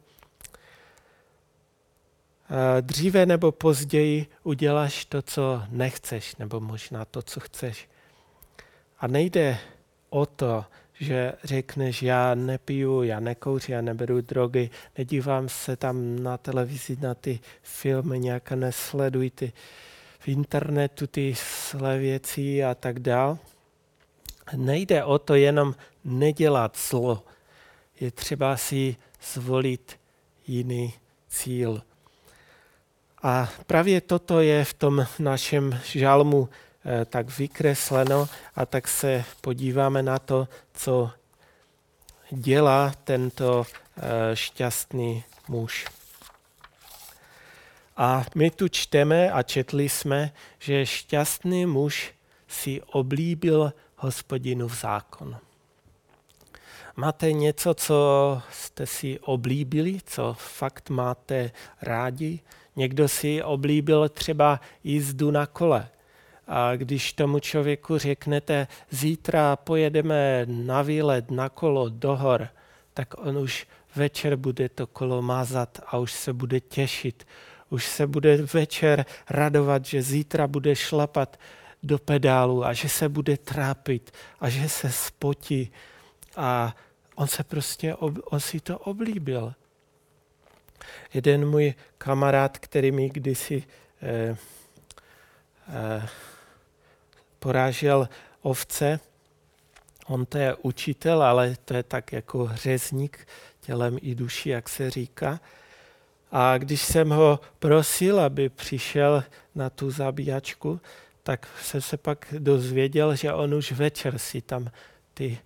[2.81, 7.89] dříve nebo později uděláš to, co nechceš, nebo možná to, co chceš.
[8.99, 9.57] A nejde
[10.09, 16.37] o to, že řekneš, já nepiju, já nekouřím, já neberu drogy, nedívám se tam na
[16.37, 19.53] televizi na ty filmy, nějak nesleduj ty
[20.19, 23.37] v internetu ty své věci a tak dál.
[24.55, 27.23] Nejde o to jenom nedělat zlo.
[27.99, 28.95] Je třeba si
[29.33, 29.99] zvolit
[30.47, 30.93] jiný
[31.29, 31.81] cíl.
[33.23, 40.03] A právě toto je v tom našem žalmu eh, tak vykresleno a tak se podíváme
[40.03, 41.11] na to, co
[42.31, 43.63] dělá tento
[43.97, 45.85] eh, šťastný muž.
[47.97, 52.13] A my tu čteme a četli jsme, že šťastný muž
[52.47, 55.37] si oblíbil hospodinu v zákon.
[56.95, 62.39] Máte něco, co jste si oblíbili, co fakt máte rádi?
[62.75, 65.89] Někdo si oblíbil třeba jízdu na kole.
[66.47, 72.47] A když tomu člověku řeknete, zítra pojedeme na výlet, na kolo do hor,
[72.93, 77.27] tak on už večer bude to kolo mazat a už se bude těšit.
[77.69, 81.39] Už se bude večer radovat, že zítra bude šlapat
[81.83, 85.71] do pedálu a že se bude trápit a že se spotí.
[86.35, 86.75] A
[87.15, 89.53] on se prostě, on si to oblíbil.
[91.13, 93.63] Jeden můj kamarád, který mi kdysi
[94.01, 94.37] eh,
[95.69, 96.07] eh,
[97.39, 98.09] porážel
[98.41, 98.99] ovce,
[100.07, 103.27] on to je učitel, ale to je tak jako řezník
[103.61, 105.39] tělem i duší, jak se říká.
[106.31, 109.23] A když jsem ho prosil, aby přišel
[109.55, 110.81] na tu zabíjačku,
[111.27, 114.71] tak jsem se pak dozvěděl, že on už večer si tam
[115.13, 115.39] ty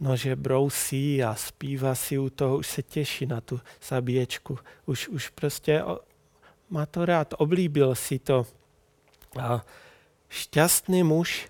[0.00, 4.58] nože brousí a zpívá si u toho, už se těší na tu zabíječku.
[4.84, 5.82] Už, už prostě
[6.70, 8.46] má to rád, oblíbil si to.
[9.40, 9.66] A
[10.28, 11.48] šťastný muž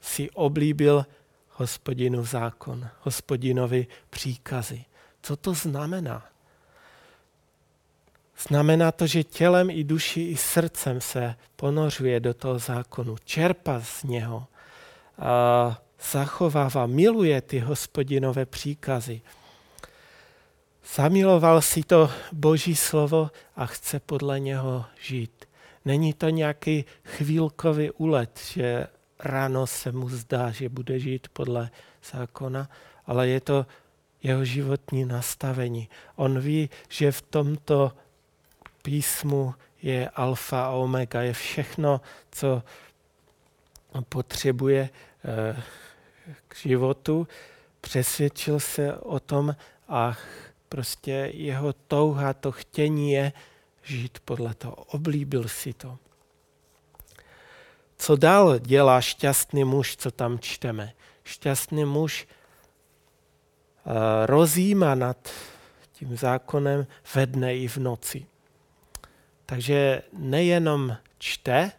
[0.00, 1.06] si oblíbil
[1.50, 4.84] hospodinu zákon, hospodinovi příkazy.
[5.22, 6.26] Co to znamená?
[8.38, 14.02] Znamená to, že tělem i duší i srdcem se ponořuje do toho zákonu, čerpá z
[14.02, 14.46] něho,
[15.18, 19.20] a zachovává, miluje ty hospodinové příkazy.
[20.94, 25.44] Zamiloval si to Boží slovo a chce podle něho žít.
[25.84, 28.86] Není to nějaký chvílkový úlet, že
[29.18, 31.70] ráno se mu zdá, že bude žít podle
[32.12, 32.70] zákona,
[33.06, 33.66] ale je to
[34.22, 35.88] jeho životní nastavení.
[36.16, 37.92] On ví, že v tomto
[38.88, 42.62] písmu je alfa a omega, je všechno, co
[44.08, 44.90] potřebuje
[45.24, 45.62] eh,
[46.48, 47.28] k životu.
[47.80, 49.56] Přesvědčil se o tom
[49.88, 50.16] a
[50.68, 53.32] prostě jeho touha, to chtění je
[53.82, 54.74] žít podle toho.
[54.74, 55.98] Oblíbil si to.
[57.98, 60.92] Co dál dělá šťastný muž, co tam čteme?
[61.24, 65.28] Šťastný muž eh, rozjíma nad
[65.92, 68.26] tím zákonem ve dne i v noci.
[69.50, 71.72] Takže nejenom čte,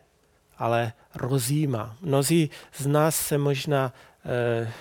[0.57, 1.97] ale rozjíma.
[2.01, 3.93] Mnozí z nás se možná
[4.25, 4.73] eh,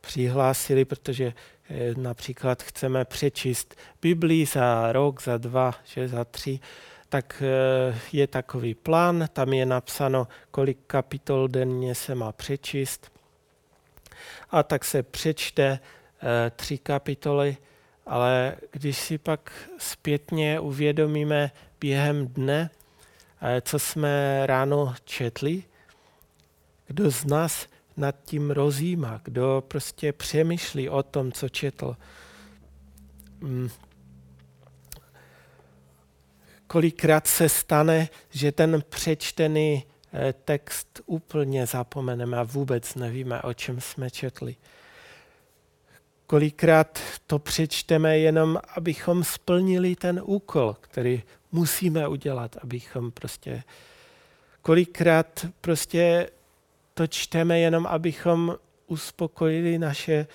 [0.00, 1.32] přihlásili, protože
[1.70, 6.60] eh, například chceme přečíst Biblii za rok, za dva, že za tři,
[7.08, 13.12] tak eh, je takový plán, tam je napsáno, kolik kapitol denně se má přečíst.
[14.50, 15.64] A tak se přečte
[16.22, 17.56] eh, tři kapitoly
[18.10, 22.70] ale když si pak zpětně uvědomíme během dne,
[23.42, 25.62] eh, co jsme ráno četli,
[26.86, 31.96] kdo z nás nad tím rozjíma, kdo prostě přemýšlí o tom, co četl.
[33.42, 33.68] Hmm.
[36.66, 43.80] Kolikrát se stane, že ten přečtený eh, text úplně zapomeneme a vůbec nevíme, o čem
[43.80, 44.56] jsme četli.
[46.30, 53.62] Kolikrát to přečteme jenom, abychom splnili ten úkol, který musíme udělat, abychom prostě...
[54.62, 56.30] Kolikrát prostě
[56.94, 60.26] to čteme jenom, abychom uspokojili naše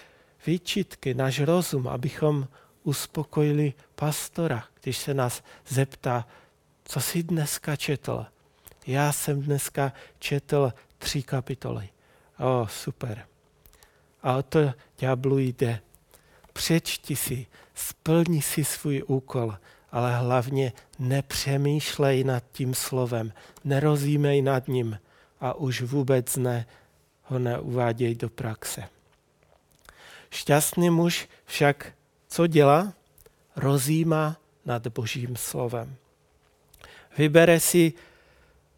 [0.46, 2.48] výčitky, náš rozum, abychom
[2.84, 6.28] uspokojili pastora, když se nás zeptá,
[6.86, 8.26] co jsi dneska četl.
[8.88, 11.90] Já jsem dneska četl tři kapitoly.
[12.40, 13.26] O, super.
[14.24, 15.80] A o to ďáblu jde.
[16.56, 19.58] Přečti si, splni si svůj úkol,
[19.92, 23.34] ale hlavně nepřemýšlej nad tím slovem,
[23.64, 25.00] nerozímej nad ním
[25.40, 26.66] a už vůbec ne
[27.24, 28.84] ho neuváděj do praxe.
[30.30, 31.94] Šťastný muž však
[32.28, 32.94] co dělá?
[33.56, 35.96] Rozímá nad božím slovem.
[37.18, 37.94] Vybere si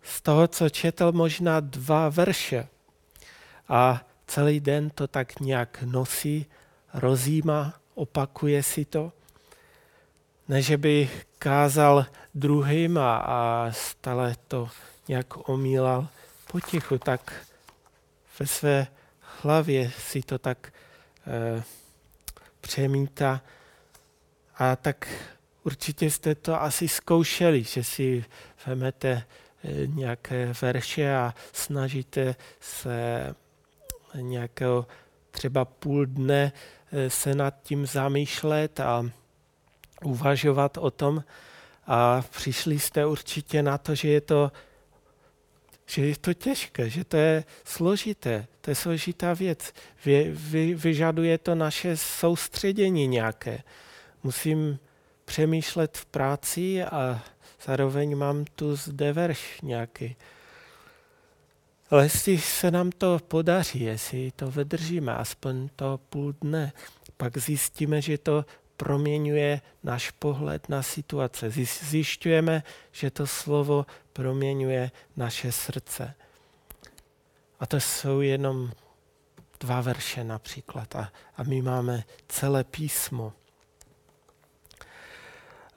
[0.04, 2.68] z toho, co četl, možná dva verše
[3.70, 6.46] a celý den to tak nějak nosí,
[6.98, 9.12] rozjíma, opakuje si to.
[10.48, 14.70] Ne, že by kázal druhým a, a stále to
[15.08, 16.08] nějak omílal
[16.52, 17.46] potichu, tak
[18.40, 18.88] ve své
[19.20, 20.74] hlavě si to tak
[21.28, 21.64] e,
[22.62, 23.42] přemítá.
[24.58, 25.08] A tak
[25.64, 28.26] určitě jste to asi zkoušeli, že si
[28.66, 29.24] vemete e,
[29.88, 33.36] nějaké verše a snažíte se
[34.16, 34.88] nějakého
[35.32, 36.52] třeba půl dne
[37.08, 39.06] se nad tím zamýšlet a
[40.04, 41.24] uvažovat o tom.
[41.88, 44.52] A přišli jste určitě na to, že je to
[45.90, 49.74] že je to těžké, že to je složité, to je složitá věc.
[50.06, 53.64] Vy, vy, vyžaduje to naše soustředění nějaké.
[54.24, 54.80] Musím
[55.26, 57.24] přemýšlet v práci a
[57.66, 60.16] zároveň mám tu zde verš nějaký.
[61.90, 66.74] Ale jestli se nám to podaří, jestli to vydržíme, aspoň to půl dne,
[67.18, 68.46] pak zjistíme, že to
[68.78, 71.50] proměňuje náš pohled na situace.
[71.82, 76.14] Zjišťujeme, že to slovo proměňuje naše srdce.
[77.60, 78.72] A to jsou jenom
[79.60, 80.96] dva verše například.
[80.96, 83.34] A, a my máme celé písmo.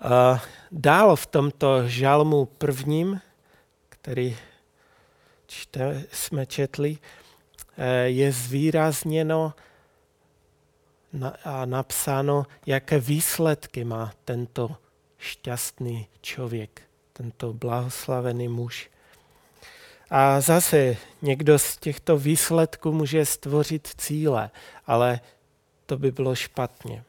[0.01, 0.43] A
[0.73, 3.21] dál v tomto žalmu prvním,
[3.89, 4.37] který
[5.51, 6.99] čte, jsme četli,
[7.79, 9.55] eh, je zvýrazněno
[11.45, 14.77] a napsáno, jaké výsledky má tento
[15.19, 16.83] šťastný člověk,
[17.13, 18.91] tento blahoslavený muž.
[20.11, 24.51] A zase někdo z těchto výsledků může stvořit cíle,
[24.87, 25.21] ale
[25.87, 27.05] to by bylo špatně.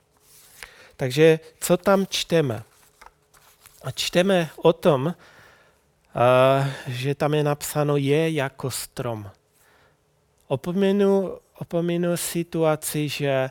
[0.97, 2.63] Takže co tam čteme?
[3.81, 5.15] A čteme o tom,
[6.87, 9.29] že tam je napsáno je jako strom.
[10.47, 13.49] Opominu, opominu situaci, že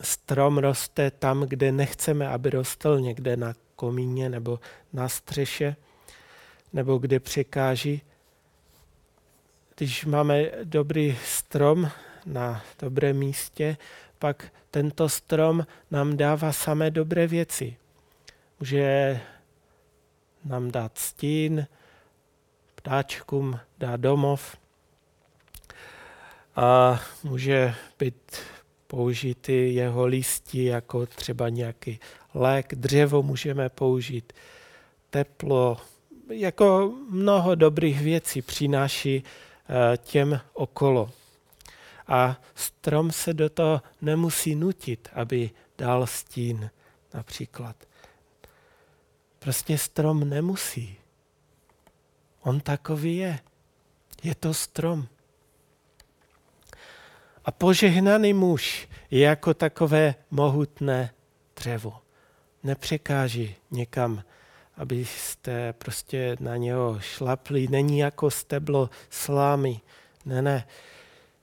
[0.00, 4.60] strom roste tam, kde nechceme, aby rostl, někde na komíně nebo
[4.92, 5.76] na střeše,
[6.72, 8.02] nebo kde překáží.
[9.76, 11.90] Když máme dobrý strom
[12.26, 13.76] na dobrém místě,
[14.18, 17.76] pak tento strom nám dává samé dobré věci.
[18.60, 19.20] Může
[20.44, 21.66] nám dát stín,
[22.74, 24.56] ptáčkům dát domov
[26.56, 28.36] a může být
[28.86, 32.00] použity jeho listí jako třeba nějaký
[32.34, 34.32] lék, dřevo můžeme použít,
[35.10, 35.76] teplo,
[36.30, 41.10] jako mnoho dobrých věcí přináší eh, těm okolo.
[42.08, 46.70] A strom se do toho nemusí nutit, aby dal stín
[47.14, 47.76] například.
[49.38, 50.96] Prostě strom nemusí.
[52.40, 53.38] On takový je.
[54.22, 55.08] Je to strom.
[57.44, 61.14] A požehnaný muž je jako takové mohutné
[61.56, 61.98] dřevo.
[62.62, 64.22] Nepřekáží někam,
[64.76, 67.68] abyste prostě na něho šlapli.
[67.68, 69.80] Není jako steblo slámy.
[70.24, 70.66] Ne, ne.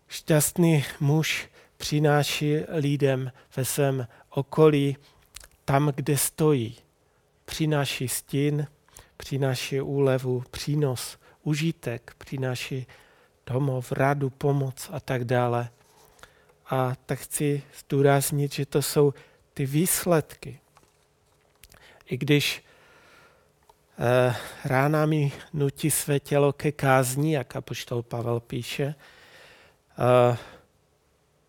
[0.08, 4.98] Šťastný muž přináší lidem ve svém okolí
[5.66, 6.78] tam, kde stojí.
[7.46, 8.68] Přináší stín,
[9.18, 12.88] přináší úlevu, přínos, užitek, přináší
[13.48, 15.70] domov, radu, pomoc a tak dále.
[16.70, 19.14] A tak chci zdůraznit, že to jsou
[19.54, 20.60] ty výsledky.
[22.06, 22.64] I když
[24.00, 24.36] eh,
[24.66, 30.38] rána mi nutí své tělo ke kázni, jak apoštol Pavel píše, eh,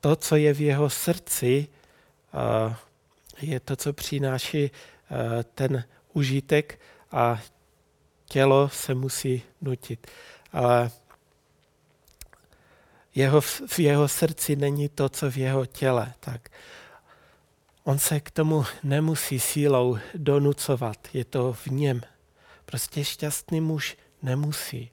[0.01, 1.69] to, co je v jeho srdci,
[2.35, 2.77] eh,
[3.41, 4.71] je to, co přináší
[5.55, 6.81] ten užitek
[7.13, 7.41] a
[8.29, 10.07] tělo se musí nutit.
[10.53, 10.91] Ale
[13.15, 16.15] jeho, v jeho srdci není to, co v jeho těle.
[16.21, 16.51] Tak
[17.85, 22.01] on se k tomu nemusí sílou donucovat, je to v něm.
[22.65, 24.91] Prostě šťastný muž nemusí.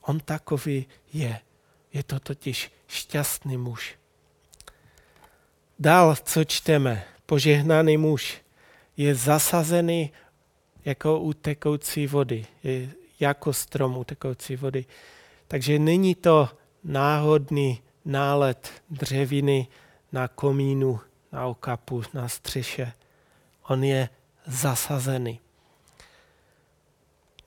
[0.00, 1.40] On takový je.
[1.92, 3.94] Je to totiž šťastný muž.
[5.78, 8.40] Dál, co čteme, požehnaný muž
[8.96, 10.12] je zasazený
[10.84, 12.90] jako u tekoucí vody, je
[13.20, 14.84] jako strom u tekoucí vody.
[15.48, 16.48] Takže není to
[16.84, 19.66] náhodný nálet dřeviny
[20.12, 21.00] na komínu,
[21.32, 22.92] na okapu, na střeše.
[23.68, 24.08] On je
[24.46, 25.40] zasazený.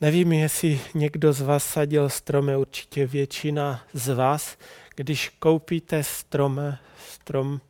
[0.01, 4.57] Nevím, jestli někdo z vás sadil stromy, určitě většina z vás.
[4.95, 6.61] Když koupíte strom,
[7.09, 7.61] strom,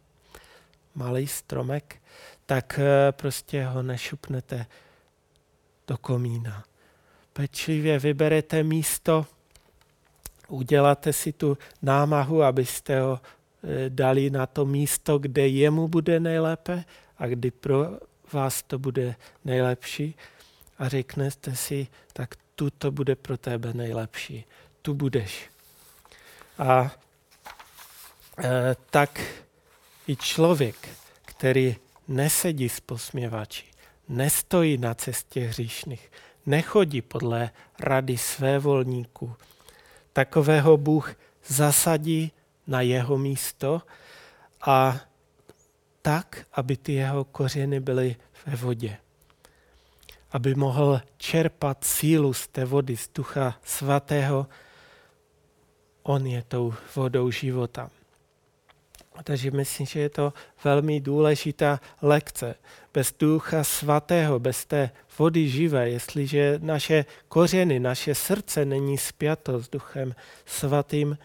[0.96, 1.96] malý stromek,
[2.46, 4.66] tak eh, prostě ho nešupnete
[5.88, 6.64] do komína.
[7.34, 9.26] Pečlivě vyberete místo,
[10.48, 13.20] uděláte si tu námahu, abyste ho
[13.64, 16.84] eh, dali na to místo, kde jemu bude nejlépe
[17.18, 18.00] a kdy pro
[18.34, 19.16] vás to bude
[19.46, 20.16] nejlepší
[20.78, 24.46] a řeknete si, tak tu to bude pro tebe nejlepší.
[24.82, 25.50] Tu budeš.
[26.58, 26.92] A
[28.44, 29.22] e, tak
[30.08, 30.90] i člověk,
[31.26, 31.76] který
[32.08, 33.66] nesedí s posměvači,
[34.08, 36.12] nestojí na cestě hříšných,
[36.46, 37.50] nechodí podle
[37.80, 39.36] rady své volníků,
[40.14, 41.16] takového Bůh
[41.48, 42.32] zasadí
[42.68, 43.82] na jeho místo
[44.62, 45.02] a
[46.02, 48.98] tak, aby ty jeho kořeny byly ve vodě.
[50.32, 54.48] Aby mohl čerpat sílu z té vody, z ducha svatého.
[56.04, 57.90] On je tou vodou života.
[59.24, 62.56] Takže myslím, že je to velmi důležitá lekce.
[62.94, 64.90] Bez ducha svatého, bez té
[65.20, 71.18] vody živé, jestliže naše kořeny, naše srdce není spjato s duchem svatým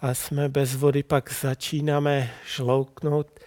[0.00, 3.40] a jsme bez vody, pak začínáme žlouknout,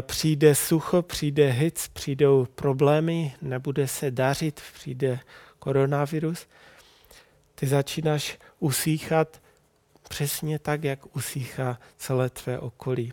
[0.00, 5.18] přijde sucho, přijde hic, přijdou problémy, nebude se dařit, přijde
[5.58, 6.46] koronavirus,
[7.54, 9.39] ty začínáš usíchat
[10.10, 13.12] přesně tak, jak usíchá celé tvé okolí.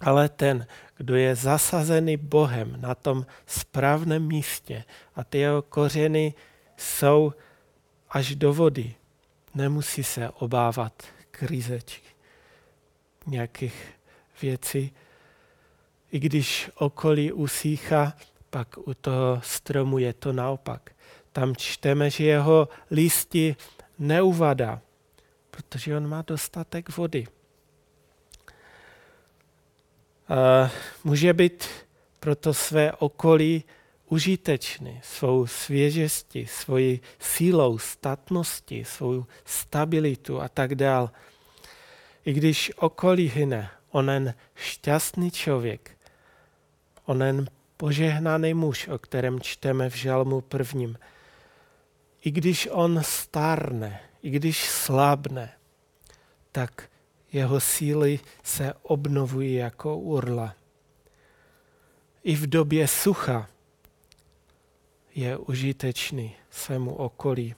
[0.00, 4.84] Ale ten, kdo je zasazený Bohem na tom správném místě
[5.16, 6.34] a ty jeho kořeny
[6.76, 7.32] jsou
[8.10, 8.94] až do vody,
[9.54, 12.08] nemusí se obávat krizečky,
[13.26, 13.84] nějakých
[14.42, 14.92] věcí.
[16.12, 18.12] I když okolí usíchá,
[18.50, 20.92] pak u toho stromu je to naopak.
[21.32, 23.56] Tam čteme, že jeho listy
[23.98, 24.80] neuvadá,
[25.56, 27.26] protože on má dostatek vody.
[31.04, 31.68] Může být
[32.20, 33.64] pro to své okolí
[34.06, 41.10] užitečný svou svěžestí, svojí sílou, statností, svou stabilitu a tak dál.
[42.24, 45.98] I když okolí hyne, onen šťastný člověk,
[47.04, 50.98] onen požehnaný muž, o kterém čteme v žalmu prvním,
[52.24, 55.52] i když on stárne, i když slábne,
[56.52, 56.88] tak
[57.32, 60.54] jeho síly se obnovují jako urla.
[62.22, 63.48] I v době sucha
[65.14, 67.54] je užitečný svému okolí.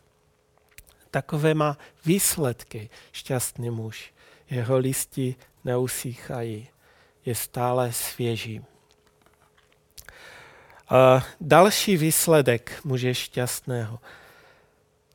[1.10, 4.12] Takové má výsledky šťastný muž.
[4.50, 6.68] Jeho listi neusíchají,
[7.24, 8.64] je stále svěží.
[10.88, 14.00] A další výsledek muže šťastného–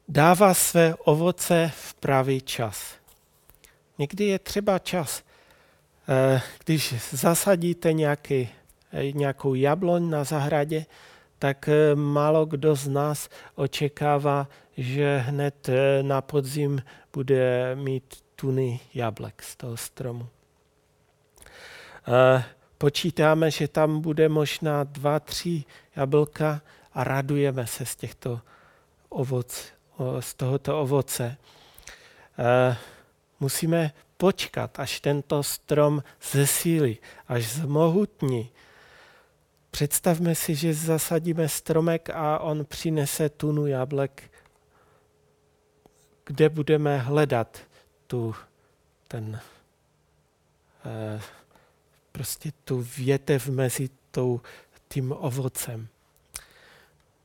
[0.09, 2.95] dává své ovoce v pravý čas.
[3.97, 5.23] Někdy je třeba čas.
[6.09, 8.49] Eh, když zasadíte nějaký,
[8.93, 10.85] eh, nějakou jabloň na zahradě,
[11.39, 14.47] tak eh, málo kdo z nás očekává,
[14.77, 15.69] že hned
[16.01, 16.81] na podzim
[17.13, 20.27] bude mít tuny jablek z toho stromu.
[22.77, 25.63] Počítáme, že tam bude možná dva, tři
[25.95, 26.61] jablka
[26.93, 28.41] a radujeme se z těchto
[29.09, 29.65] ovoc,
[30.19, 31.37] z tohoto ovoce.
[32.39, 32.77] Eh,
[33.39, 36.97] musíme počkat, až tento strom zesílí,
[37.27, 38.49] až zmohutní.
[39.71, 44.31] Představme si, že zasadíme stromek a on přinese tunu jablek,
[46.25, 47.59] kde budeme hledat
[48.07, 48.35] tu,
[49.07, 49.39] ten,
[50.85, 51.21] eh,
[52.11, 54.41] prostě tu větev mezi tou,
[54.87, 55.87] tím ovocem.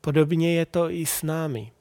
[0.00, 1.72] Podobně je to i s námi.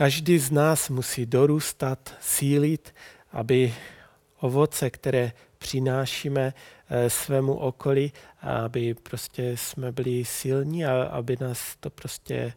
[0.00, 2.94] Každý z nás musí dorůstat, sílit,
[3.32, 3.74] aby
[4.38, 6.54] ovoce, které přinášíme
[6.90, 12.52] eh, svému okolí, aby prostě jsme byli silní a aby nás to prostě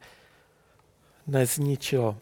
[1.28, 2.18] nezničilo.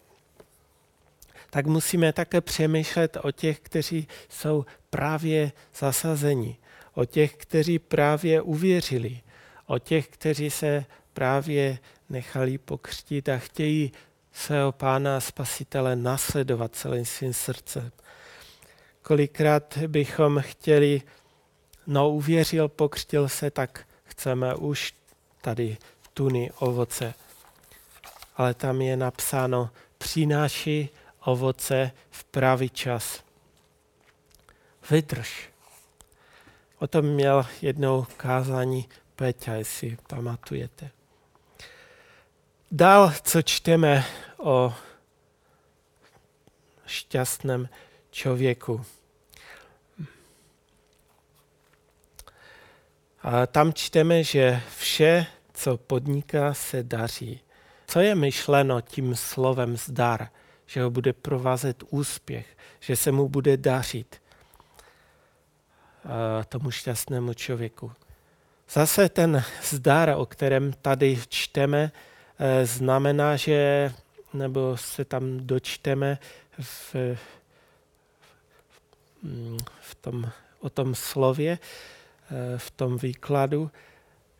[1.50, 6.58] Tak musíme také přemýšlet o těch, kteří jsou právě zasazeni,
[6.94, 9.22] o těch, kteří právě uvěřili,
[9.66, 13.92] o těch, kteří se právě nechali pokřtít a chtějí
[14.34, 17.92] svého pána a spasitele nasledovat celým svým srdcem.
[19.02, 21.02] Kolikrát bychom chtěli,
[21.88, 24.94] no uvěřil, pokřtil se, tak chceme už
[25.42, 25.78] tady
[26.14, 27.14] tuny ovoce.
[28.36, 30.90] Ale tam je napsáno, přináší
[31.26, 33.24] ovoce v pravý čas.
[34.90, 35.50] Vydrž.
[36.80, 40.92] O tom měl jednou kázání Peťa, jestli pamatujete.
[42.72, 44.06] Dál, co čteme
[44.38, 44.74] o
[46.86, 47.70] šťastném
[48.12, 48.86] člověku.
[53.22, 57.42] A tam čteme, že vše, co podniká, se daří.
[57.88, 60.30] Co je myšleno tím slovem zdar?
[60.72, 64.22] že ho bude provázet úspěch, že se mu bude dařit
[66.50, 67.92] tomu šťastnému člověku.
[68.70, 71.92] Zase ten zdar, o kterém tady čteme,
[72.64, 73.92] znamená, že,
[74.34, 76.18] nebo se tam dočteme
[76.60, 76.96] v,
[79.82, 83.72] v tom, o tom slově, e, v tom výkladu,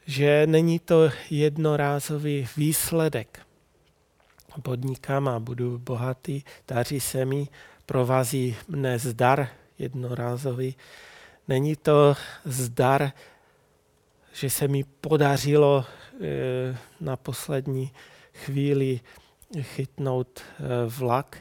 [0.06, 3.39] že není to jednorázový výsledek.
[4.62, 7.47] Podnikám a budu bohatý, daří se mi,
[7.86, 9.47] provází mne zdar
[9.80, 10.76] jednorázový.
[11.47, 13.12] Není to zdar,
[14.34, 15.86] že se mi podařilo
[16.99, 17.91] na poslední
[18.34, 18.99] chvíli
[19.61, 21.38] chytnout e, vlak.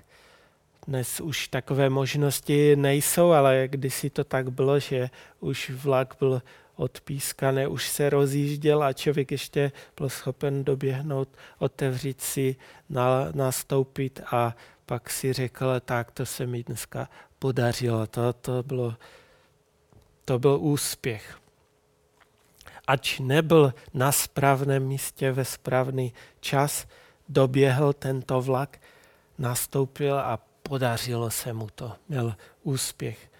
[0.87, 5.11] Dnes už takové možnosti nejsou, ale kdysi to tak bylo, že
[5.41, 6.43] už vlak byl
[6.77, 11.29] odpískané, už se rozjížděl a člověk ještě byl schopen doběhnout,
[11.59, 12.57] otevřít si,
[13.33, 14.57] nastoupit a
[14.87, 17.09] pak si řekl, tak to se mi dneska
[17.39, 18.07] podařilo.
[18.07, 18.95] To, to, bylo,
[20.25, 21.40] to byl úspěch.
[22.91, 26.87] Ač nebyl na správném místě ve správný čas,
[27.29, 28.81] doběhl tento vlak,
[29.39, 31.93] nastoupil a podařilo se mu to.
[32.09, 33.31] Měl úspěch.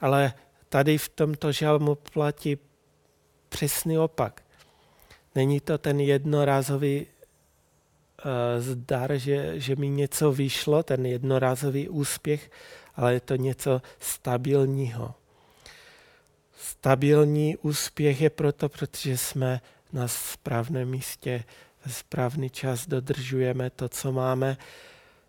[0.00, 0.32] Ale
[0.68, 2.58] tady v tomto žalmu platí
[3.48, 4.42] přesný opak.
[5.34, 12.50] Není to ten jednorázový uh, zdar, že, že mi něco vyšlo, ten jednorázový úspěch,
[12.96, 15.14] ale je to něco stabilního.
[16.64, 19.60] Stabilní úspěch je proto, protože jsme
[19.92, 21.44] na správném místě,
[21.84, 24.56] ve správný čas dodržujeme to, co máme.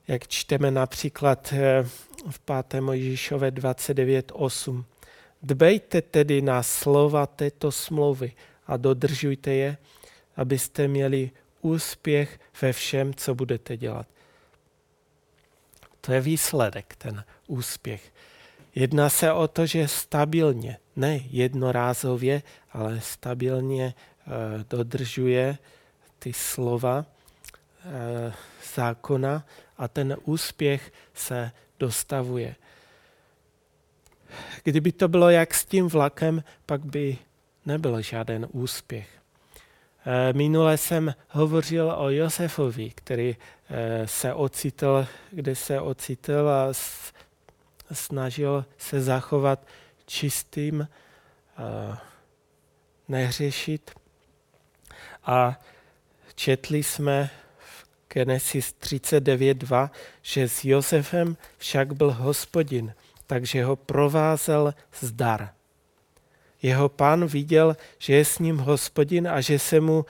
[0.08, 1.84] Jak čteme například eh,
[2.30, 2.82] v 5.
[2.82, 4.84] Mojžíšové 29.8.
[5.44, 8.32] Dbejte tedy na slova této smlouvy
[8.68, 9.78] a dodržujte je,
[10.36, 11.32] abyste měli
[11.62, 14.08] úspěch ve všem, co budete dělat.
[16.02, 18.14] To je výsledek, ten úspěch.
[18.76, 22.42] Jedná se o to, že stabilně, ne jednorázově,
[22.72, 23.94] ale stabilně e,
[24.70, 25.58] dodržuje
[26.20, 27.06] ty slova
[27.86, 28.34] e,
[28.76, 29.46] zákona
[29.78, 32.56] a ten úspěch se dostavuje.
[34.64, 37.18] Kdyby to bylo jak s tím vlakem, pak by
[37.66, 39.08] nebyl žádný úspěch.
[40.08, 43.36] Eh, minule jsem hovořil o Josefovi, který
[43.70, 46.68] eh, se ocitl, kde se ocitl a
[47.92, 49.68] snažil se zachovat
[50.06, 50.88] čistým,
[51.58, 51.98] eh,
[53.08, 53.92] nehřešit.
[55.24, 55.60] A
[56.36, 59.92] četli jsme v Genesis 39.2,
[60.22, 62.94] že s Josefem však byl hospodin,
[63.28, 65.54] takže ho provázel zdar.
[66.62, 70.06] Jeho pán viděl, že je s ním hospodin a že, se mu,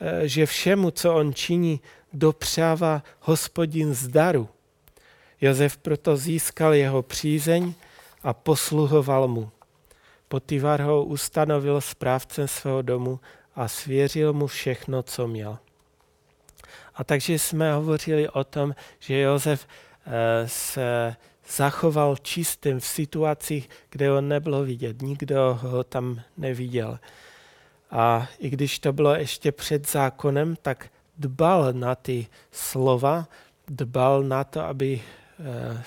[0.00, 1.80] eh, že všemu, co on činí,
[2.12, 4.48] dopřává hospodin zdaru.
[5.40, 7.74] Josef proto získal jeho přízeň
[8.22, 9.50] a posluhoval mu.
[10.28, 13.20] Potivar ho ustanovil správcem svého domu
[13.54, 15.58] a svěřil mu všechno, co měl.
[16.94, 19.66] A takže jsme hovořili o tom, že Josef
[20.06, 21.16] eh, se
[21.48, 25.02] zachoval čistým v situacích, kde ho nebylo vidět.
[25.02, 26.98] Nikdo ho tam neviděl.
[27.90, 33.28] A i když to bylo ještě před zákonem, tak dbal na ty slova,
[33.68, 35.00] dbal na to, aby
[35.40, 35.82] eh,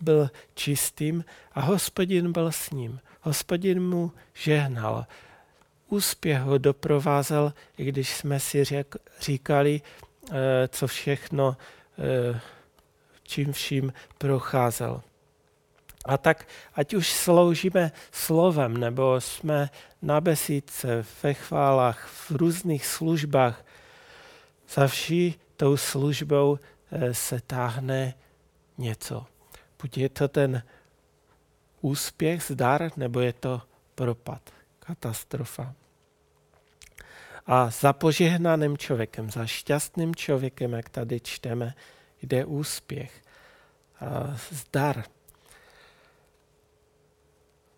[0.00, 3.00] byl čistým a hospodin byl s ním.
[3.20, 5.06] Hospodin mu žehnal.
[5.88, 9.80] Úspěch ho doprovázel, i když jsme si řek, říkali,
[10.30, 11.56] eh, co všechno
[11.98, 12.40] eh,
[13.26, 15.02] čím vším procházel.
[16.04, 19.70] A tak ať už sloužíme slovem, nebo jsme
[20.02, 23.64] na besídce, ve chválách, v různých službách,
[24.68, 26.58] za vší tou službou
[26.90, 28.14] eh, se táhne
[28.78, 29.26] něco.
[29.82, 30.62] Buď je to ten
[31.80, 33.62] úspěch, zdar, nebo je to
[33.94, 35.74] propad, katastrofa.
[37.46, 41.74] A za požehnaným člověkem, za šťastným člověkem, jak tady čteme,
[42.22, 43.22] jde úspěch,
[44.00, 45.04] a zdar.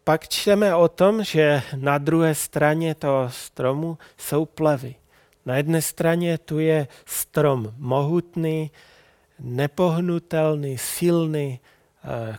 [0.05, 4.95] Pak čteme o tom, že na druhé straně toho stromu jsou plevy.
[5.47, 8.71] Na jedné straně tu je strom mohutný,
[9.39, 11.61] nepohnutelný, silný,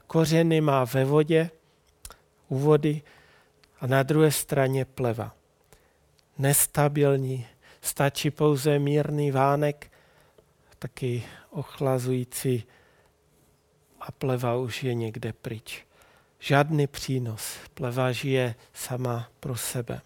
[0.07, 1.49] kořeny má ve vodě,
[2.47, 3.01] u vody,
[3.81, 5.35] a na druhé straně pleva.
[6.37, 7.47] Nestabilní,
[7.81, 9.91] stačí pouze mírný vánek,
[10.79, 12.63] taky ochlazující
[13.99, 15.85] a pleva už je někde pryč.
[16.39, 17.57] Žádný přínos.
[17.73, 20.01] Pleva žije sama pro sebe.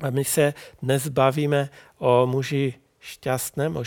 [0.00, 3.82] A my se dnes bavíme o muži šťastném, o,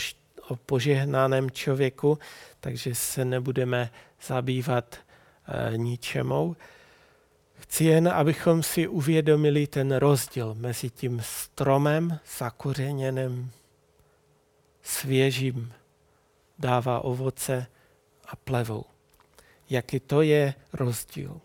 [0.48, 2.18] o požehnaném člověku,
[2.60, 3.90] takže se nebudeme
[4.26, 6.56] zabývat e, ničemou.
[7.58, 13.50] Chci jen, abychom si uvědomili ten rozdíl mezi tím stromem zakořeněným,
[14.82, 15.72] svěžím,
[16.58, 17.66] dává ovoce
[18.28, 18.84] a plevou.
[19.70, 21.40] Jaký to je rozdíl.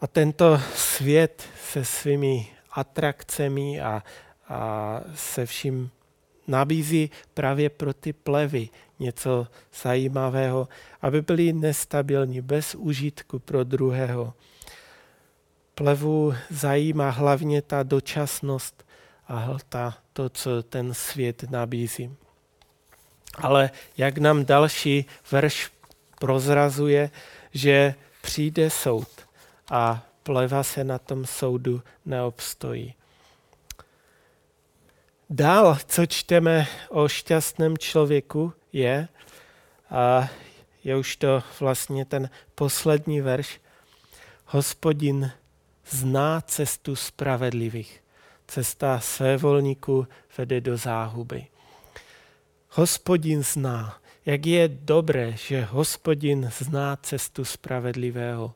[0.00, 4.02] A tento svět se svými atrakcemi a,
[4.48, 5.90] a se vším
[6.46, 8.68] nabízí právě pro ty plevy
[8.98, 9.46] něco
[9.82, 10.68] zajímavého,
[11.02, 14.34] aby byli nestabilní, bez užitku pro druhého.
[15.74, 18.86] Plevu zajímá hlavně ta dočasnost
[19.28, 22.16] a ta, to, co ten svět nabízí.
[23.34, 25.70] Ale jak nám další verš
[26.18, 27.10] prozrazuje,
[27.54, 29.08] že přijde soud
[29.70, 32.94] a pleva se na tom soudu neobstojí.
[35.30, 39.08] Dál, co čteme o šťastném člověku, je,
[39.90, 40.28] a
[40.84, 43.60] je už to vlastně ten poslední verš,
[44.46, 45.32] hospodin
[45.90, 48.04] zná cestu spravedlivých.
[48.46, 50.06] Cesta svévolníků
[50.38, 51.46] vede do záhuby.
[52.70, 53.98] Hospodin zná.
[54.26, 58.54] Jak je dobré, že hospodin zná cestu spravedlivého.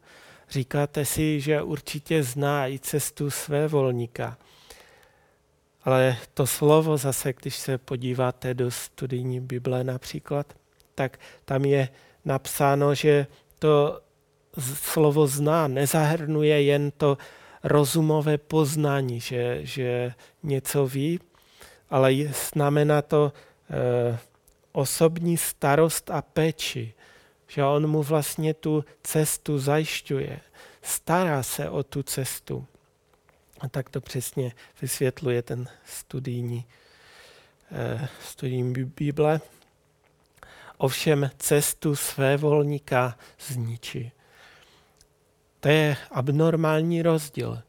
[0.51, 4.39] Říkáte si, že určitě zná i cestu své volníka.
[5.85, 10.53] Ale to slovo zase, když se podíváte do studijní Bible například,
[10.95, 11.89] tak tam je
[12.25, 13.27] napsáno, že
[13.59, 14.01] to
[14.75, 17.19] slovo zná nezahrnuje jen to
[17.65, 21.21] rozumové poznání, že, že něco ví,
[21.91, 22.15] ale
[22.53, 23.33] znamená to
[23.71, 24.19] e,
[24.73, 26.95] osobní starost a péči,
[27.47, 30.41] že on mu vlastně tu cestu zajišťuje,
[30.83, 32.67] stará se o tu cestu.
[33.63, 36.65] A tak to přesně vysvětluje ten studijní,
[37.73, 39.41] eh, studijní Bible.
[40.77, 44.13] Ovšem cestu své volníka zničí.
[45.61, 47.63] To je abnormální rozdíl.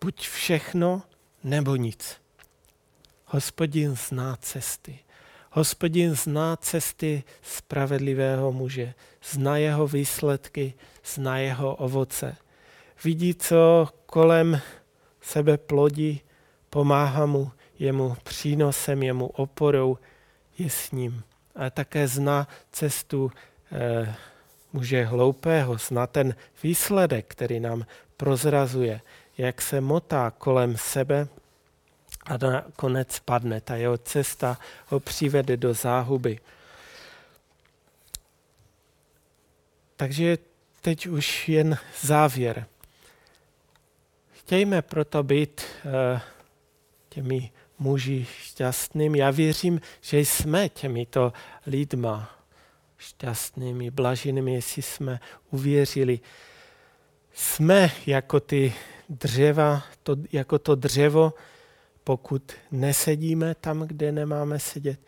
[0.00, 1.02] Buď všechno,
[1.44, 2.20] nebo nic.
[3.24, 4.98] Hospodin zná cesty.
[5.50, 8.94] Hospodin zná cesty spravedlivého muže,
[9.32, 10.74] zná jeho výsledky,
[11.04, 12.36] zná jeho ovoce.
[13.04, 14.60] Vidí, co kolem
[15.26, 16.20] sebe plodí,
[16.70, 19.98] pomáhá mu, jemu přínosem, jemu oporou,
[20.58, 21.22] je s ním.
[21.56, 23.32] A také zná cestu
[23.72, 24.14] eh,
[24.72, 29.00] muže hloupého, zná ten výsledek, který nám prozrazuje,
[29.38, 31.28] jak se motá kolem sebe
[32.26, 33.60] a nakonec padne.
[33.60, 36.38] Ta jeho cesta ho přivede do záhuby.
[39.96, 40.38] Takže
[40.80, 42.66] teď už jen závěr.
[44.46, 46.20] Chtějme proto být uh,
[47.08, 49.18] těmi muži šťastnými.
[49.18, 51.32] Já věřím, že jsme těmito
[51.66, 52.38] lidma
[52.98, 55.20] šťastnými, blaženými, jestli jsme
[55.50, 56.20] uvěřili.
[57.32, 58.74] Jsme jako ty
[59.08, 61.34] dřeva, to, jako to dřevo,
[62.04, 65.00] pokud nesedíme tam, kde nemáme sedět,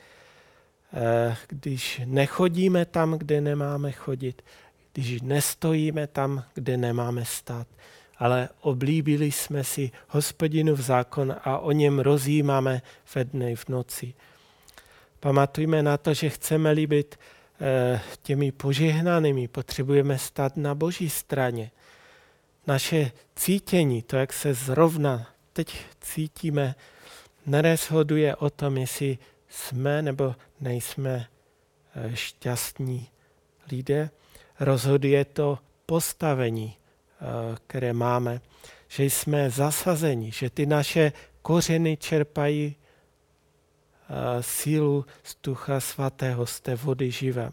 [0.92, 4.42] eh, když nechodíme tam, kde nemáme chodit,
[4.92, 7.66] když nestojíme tam, kde nemáme stát,
[8.18, 12.82] ale oblíbili jsme si hospodinův zákon a o něm rozjímáme
[13.14, 14.14] ve dne v noci.
[15.20, 17.18] Pamatujme na to, že chceme líbit
[17.60, 21.70] eh, těmi požehnanými, potřebujeme stát na boží straně.
[22.66, 26.74] Naše cítění, to, jak se zrovna teď cítíme,
[27.46, 31.26] nerozhoduje o tom, jestli jsme nebo nejsme
[31.94, 33.08] eh, šťastní
[33.70, 34.10] lidé.
[34.60, 36.76] Rozhoduje to postavení,
[37.66, 38.40] které máme,
[38.88, 41.12] že jsme zasazeni, že ty naše
[41.42, 47.50] kořeny čerpají eh, sílu z Ducha Svatého, z té vody živé.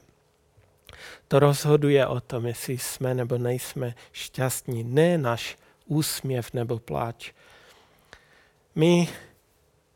[1.28, 7.32] To rozhoduje o tom, jestli jsme nebo nejsme šťastní, ne náš úsměv nebo pláč.
[8.76, 9.08] My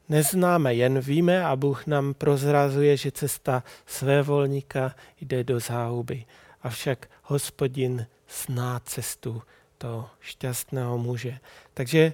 [0.09, 6.25] neznáme, jen víme a Bůh nám prozrazuje, že cesta své volníka jde do záhuby.
[6.61, 8.07] Avšak hospodin
[8.45, 9.41] zná cestu
[9.79, 11.39] toho šťastného muže.
[11.73, 12.13] Takže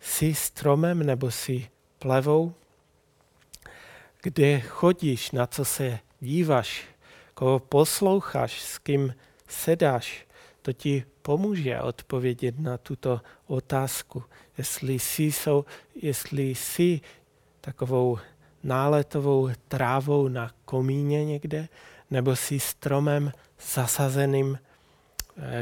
[0.00, 2.54] jsi stromem nebo jsi plevou,
[4.22, 6.84] kde chodíš, na co se díváš,
[7.34, 9.14] koho posloucháš, s kým
[9.48, 10.26] sedáš,
[10.62, 14.24] to ti pomůže odpovědět na tuto otázku.
[14.58, 17.00] Jestli jsi, jsou, jestli jsi
[17.60, 18.18] takovou
[18.62, 21.68] náletovou trávou na komíně někde,
[22.10, 23.32] nebo jsi stromem
[23.74, 24.58] zasazeným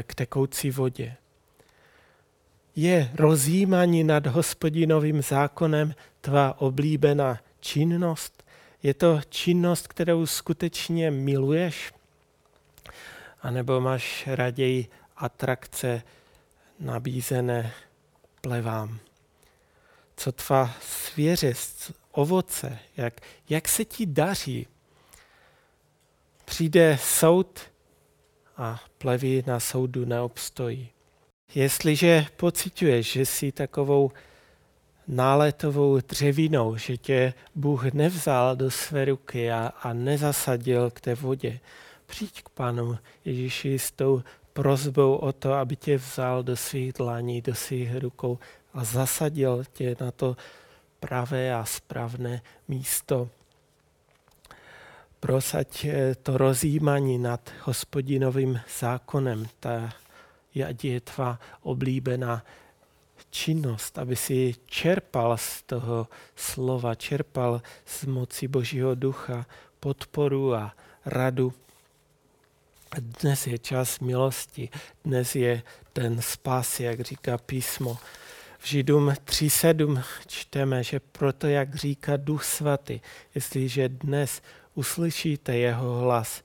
[0.03, 1.15] k tekoucí vodě.
[2.75, 8.43] Je rozjímání nad hospodinovým zákonem tvá oblíbená činnost?
[8.83, 11.93] Je to činnost, kterou skutečně miluješ?
[13.41, 16.01] A nebo máš raději atrakce
[16.79, 17.73] nabízené
[18.41, 18.99] plevám?
[20.17, 23.13] Co tvá svěřest, ovoce, jak,
[23.49, 24.67] jak se ti daří?
[26.45, 27.59] Přijde soud
[28.57, 30.89] a plevy na soudu neobstojí.
[31.55, 34.11] Jestliže pocituješ, že jsi takovou
[35.07, 41.59] náletovou dřevinou, že tě Bůh nevzal do své ruky a, a nezasadil k té vodě,
[42.05, 44.23] přijď k Panu Ježíši s tou
[44.53, 48.39] prozbou o to, aby tě vzal do svých dlaní, do svých rukou
[48.73, 50.37] a zasadil tě na to
[50.99, 53.29] pravé a správné místo.
[55.23, 59.95] Prosať eh, to rozjímání nad hospodinovým zákonem, ta
[60.67, 62.43] ať je tvá oblíbená
[63.29, 69.45] činnost, aby si čerpal z toho slova, čerpal z moci Božího ducha
[69.79, 71.53] podporu a radu.
[72.99, 74.69] Dnes je čas milosti,
[75.03, 75.63] dnes je
[75.93, 77.97] ten spásy, jak říká písmo.
[78.59, 82.99] V Židům 3.7 čteme, že proto, jak říká Duch Svatý,
[83.35, 84.41] jestliže dnes
[84.75, 86.43] uslyšíte jeho hlas,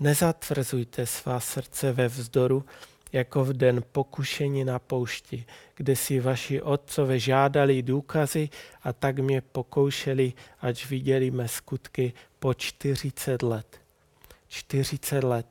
[0.00, 2.64] nezatvrzujte svá srdce ve vzdoru,
[3.12, 8.48] jako v den pokušení na poušti, kde si vaši otcové žádali důkazy
[8.82, 13.80] a tak mě pokoušeli, ať viděli mé skutky po 40 let.
[14.48, 15.46] 40 let.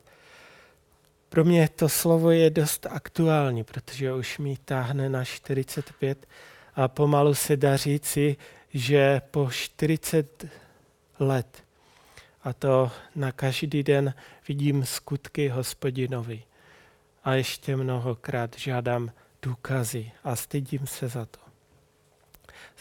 [1.30, 6.28] Pro mě to slovo je dost aktuální, protože už mi táhne na 45
[6.76, 8.36] a pomalu se dá říci,
[8.74, 10.46] že po 40
[11.20, 11.67] let
[12.48, 14.14] a to na každý den
[14.48, 16.44] vidím skutky hospodinovi
[17.24, 21.40] a ještě mnohokrát žádám důkazy a stydím se za to.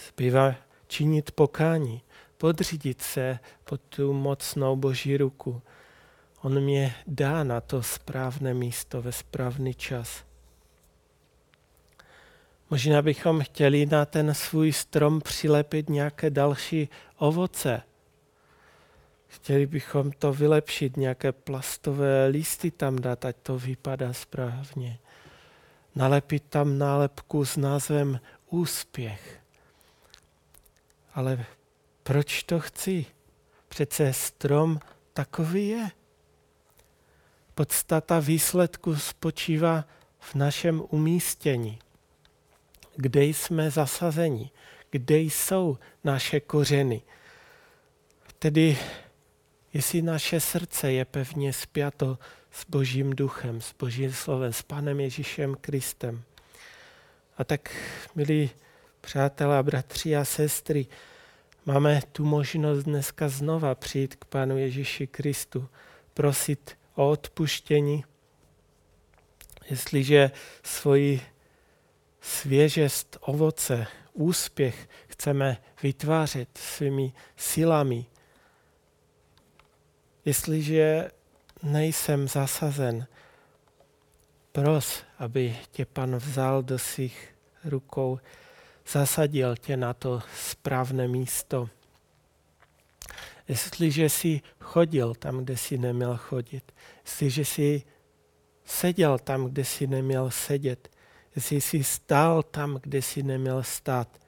[0.09, 0.55] Zbývá
[0.87, 2.03] činit pokání,
[2.39, 5.63] podřídit se pod tu mocnou boží ruku.
[6.43, 10.25] On mě dá na to správné místo ve správný čas.
[12.71, 17.83] Možná bychom chtěli na ten svůj strom přilepit nějaké další ovoce,
[19.29, 24.99] Chtěli bychom to vylepšit, nějaké plastové listy tam dát, ať to vypadá správně.
[25.95, 28.21] Nalepit tam nálepku s názvem
[28.51, 29.41] úspěch.
[31.15, 31.45] Ale
[32.03, 33.07] proč to chci?
[33.69, 34.81] Přece strom
[35.13, 35.91] takový je.
[37.55, 39.85] Podstata výsledku spočívá
[40.19, 41.79] v našem umístění.
[42.97, 44.51] Kde jsme zasazeni?
[44.91, 47.03] Kde jsou naše kořeny?
[48.39, 48.79] Tedy
[49.77, 52.19] jestli naše srdce je pevně spjato
[52.51, 56.23] s Božím duchem, s Božím slovem, s Panem Ježíšem Kristem.
[57.37, 57.77] A tak,
[58.15, 58.51] milí
[59.01, 60.87] přátelé, bratři a sestry,
[61.67, 65.69] máme tu možnost dneska znova přijít k Panu Ježíši Kristu,
[66.15, 68.05] prosit o odpuštění,
[69.71, 70.31] jestliže
[70.63, 71.21] svoji
[72.21, 78.07] svěžest, ovoce, úspěch chceme vytvářet svými silami,
[80.27, 81.11] Jestliže
[81.63, 83.07] nejsem zasazen,
[84.53, 88.19] pros, aby tě pan vzal do svých rukou,
[88.89, 91.69] zasadil tě na to správné místo.
[93.49, 96.75] Jestliže jsi chodil tam, kde jsi neměl chodit,
[97.05, 97.83] jestliže jsi
[98.65, 100.89] seděl tam, kde jsi neměl sedět,
[101.37, 104.21] jestli jsi stál tam, kde jsi neměl stát,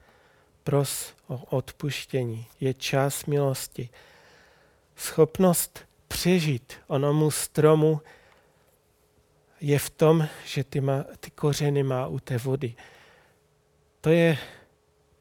[0.65, 2.47] pros o odpuštění.
[2.61, 3.89] Je čas milosti.
[4.97, 8.01] Schopnost přežít onomu stromu
[9.61, 12.75] je v tom, že ty, má, ty kořeny má u té vody.
[14.01, 14.39] To je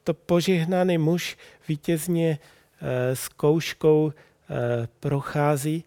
[0.04, 2.40] to požehnaný muž vítězně
[2.82, 4.14] e, s kouškou e,
[5.00, 5.84] prochází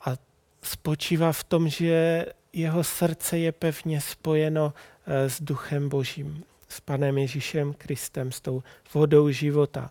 [0.00, 0.16] a
[0.62, 4.74] spočívá v tom, že jeho srdce je pevně spojeno
[5.06, 8.62] e, s duchem božím, s panem Ježíšem Kristem, s tou
[8.94, 9.90] vodou života.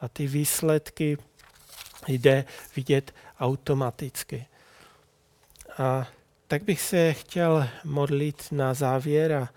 [0.00, 1.18] A ty výsledky
[2.08, 2.44] jde
[2.76, 4.46] vidět automaticky.
[5.78, 6.08] A
[6.46, 9.48] tak bych se chtěl modlit na závěr a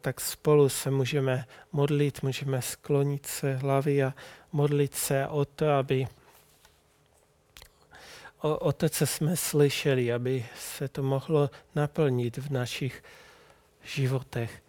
[0.00, 4.14] tak spolu se můžeme modlit, můžeme sklonit se hlavy a
[4.52, 6.06] modlit se o to, aby
[8.40, 13.04] o, o to, co jsme slyšeli, aby se to mohlo naplnit v našich
[13.84, 14.62] životech.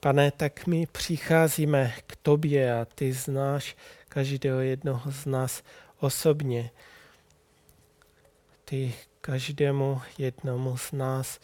[0.00, 3.76] Pane, tak my přicházíme k tobě a ty znáš
[4.12, 5.62] každého jednoho z nás
[6.00, 6.70] osobně.
[8.64, 11.40] Ty každému jednomu z nás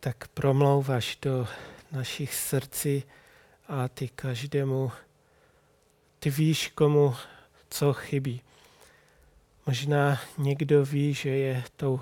[0.00, 1.48] tak promlouváš do
[1.92, 3.04] našich srdcí
[3.68, 4.92] a ty každému
[6.18, 7.14] ty víš, komu
[7.70, 8.40] co chybí.
[9.66, 12.00] Možná někdo ví, že je tou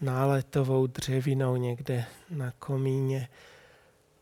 [0.00, 3.28] náletovou dřevinou někde na komíně.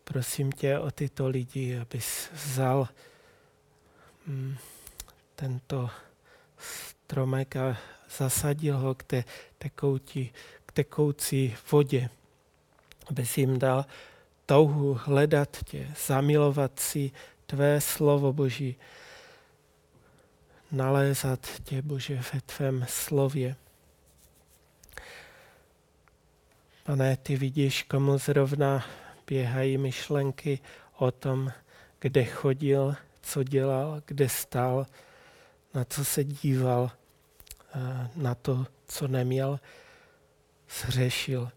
[0.04, 2.88] Prosím tě o tyto lidi, abys vzal
[5.34, 5.90] tento
[6.58, 7.76] stromek a
[8.18, 9.24] zasadil ho k té
[9.58, 10.32] tekoucí,
[10.66, 12.10] k tekoucí vodě,
[13.10, 13.86] abys jim dal
[14.46, 17.10] touhu hledat tě, zamilovat si
[17.46, 18.76] tvé slovo Boží,
[20.72, 23.56] nalézat tě, Bože, ve tvém slově.
[26.84, 28.84] Pane, ty vidíš, komu zrovna
[29.26, 30.58] běhají myšlenky
[30.98, 31.52] o tom,
[32.00, 34.86] kde chodil, co dělal, kde stál,
[35.74, 36.90] na co se díval,
[38.16, 39.60] na to, co neměl,
[40.80, 41.50] zřešil.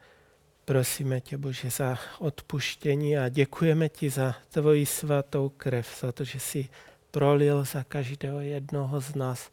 [0.66, 6.40] Prosíme tě, Bože, za odpuštění a děkujeme ti za tvoji svatou krev, za to, že
[6.40, 6.70] jsi
[7.12, 9.52] prolil za každého jednoho z nás.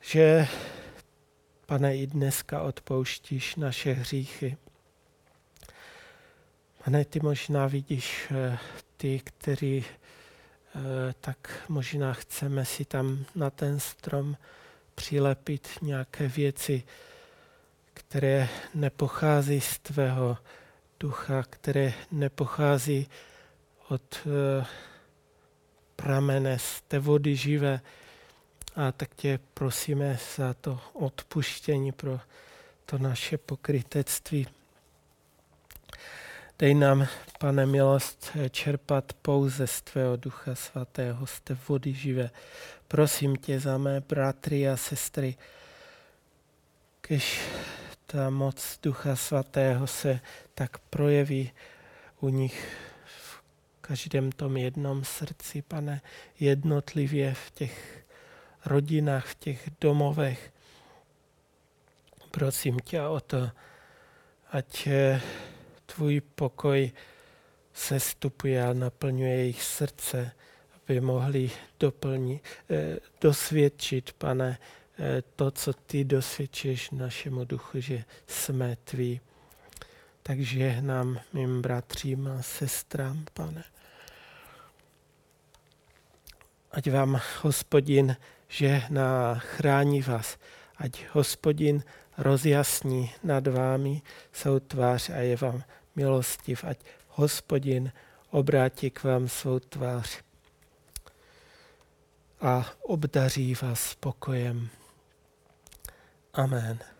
[0.00, 0.48] Že,
[1.66, 4.56] pane, i dneska odpouštíš naše hříchy.
[6.84, 8.58] Pane, ty možná vidíš eh,
[8.96, 10.05] ty, kteří eh,
[11.20, 14.36] tak možná chceme si tam na ten strom
[14.94, 16.82] přilepit nějaké věci,
[17.94, 20.38] které nepochází z tvého
[21.00, 23.08] ducha, které nepochází
[23.88, 24.32] od uh,
[25.96, 27.80] pramene z té vody živé.
[28.76, 32.20] A tak tě prosíme za to odpuštění pro
[32.84, 34.46] to naše pokrytectví.
[36.58, 37.06] Dej nám,
[37.38, 42.30] pane, milost čerpat pouze z Tvého Ducha Svatého, z té vody živé.
[42.88, 45.36] Prosím tě za mé bratry a sestry,
[47.06, 47.40] když
[48.06, 50.20] ta moc Ducha Svatého se
[50.54, 51.52] tak projeví
[52.20, 53.40] u nich v
[53.80, 56.00] každém tom jednom srdci, pane,
[56.40, 58.04] jednotlivě v těch
[58.64, 60.52] rodinách, v těch domovech.
[62.30, 63.50] Prosím tě o to,
[64.52, 64.88] ať
[65.96, 66.92] tvůj pokoj
[67.72, 70.32] se stupuje a naplňuje jejich srdce,
[70.84, 74.58] aby mohli doplnit, eh, dosvědčit, pane,
[74.98, 79.20] Eh, to, co ty dosvědčíš našemu duchu, že jsme tví.
[80.22, 83.64] Takže nám, mým bratřím a sestrám, pane.
[86.70, 88.16] Ať vám hospodin
[88.48, 90.38] žehná, chrání vás.
[90.76, 91.84] Ať hospodin
[92.18, 95.62] rozjasní nad vámi svou tvář a je vám
[95.96, 96.64] milostiv.
[96.64, 96.78] Ať
[97.08, 97.92] hospodin
[98.30, 100.20] obrátí k vám svou tvář
[102.40, 104.68] a obdaří vás spokojem.
[106.34, 106.95] Amen.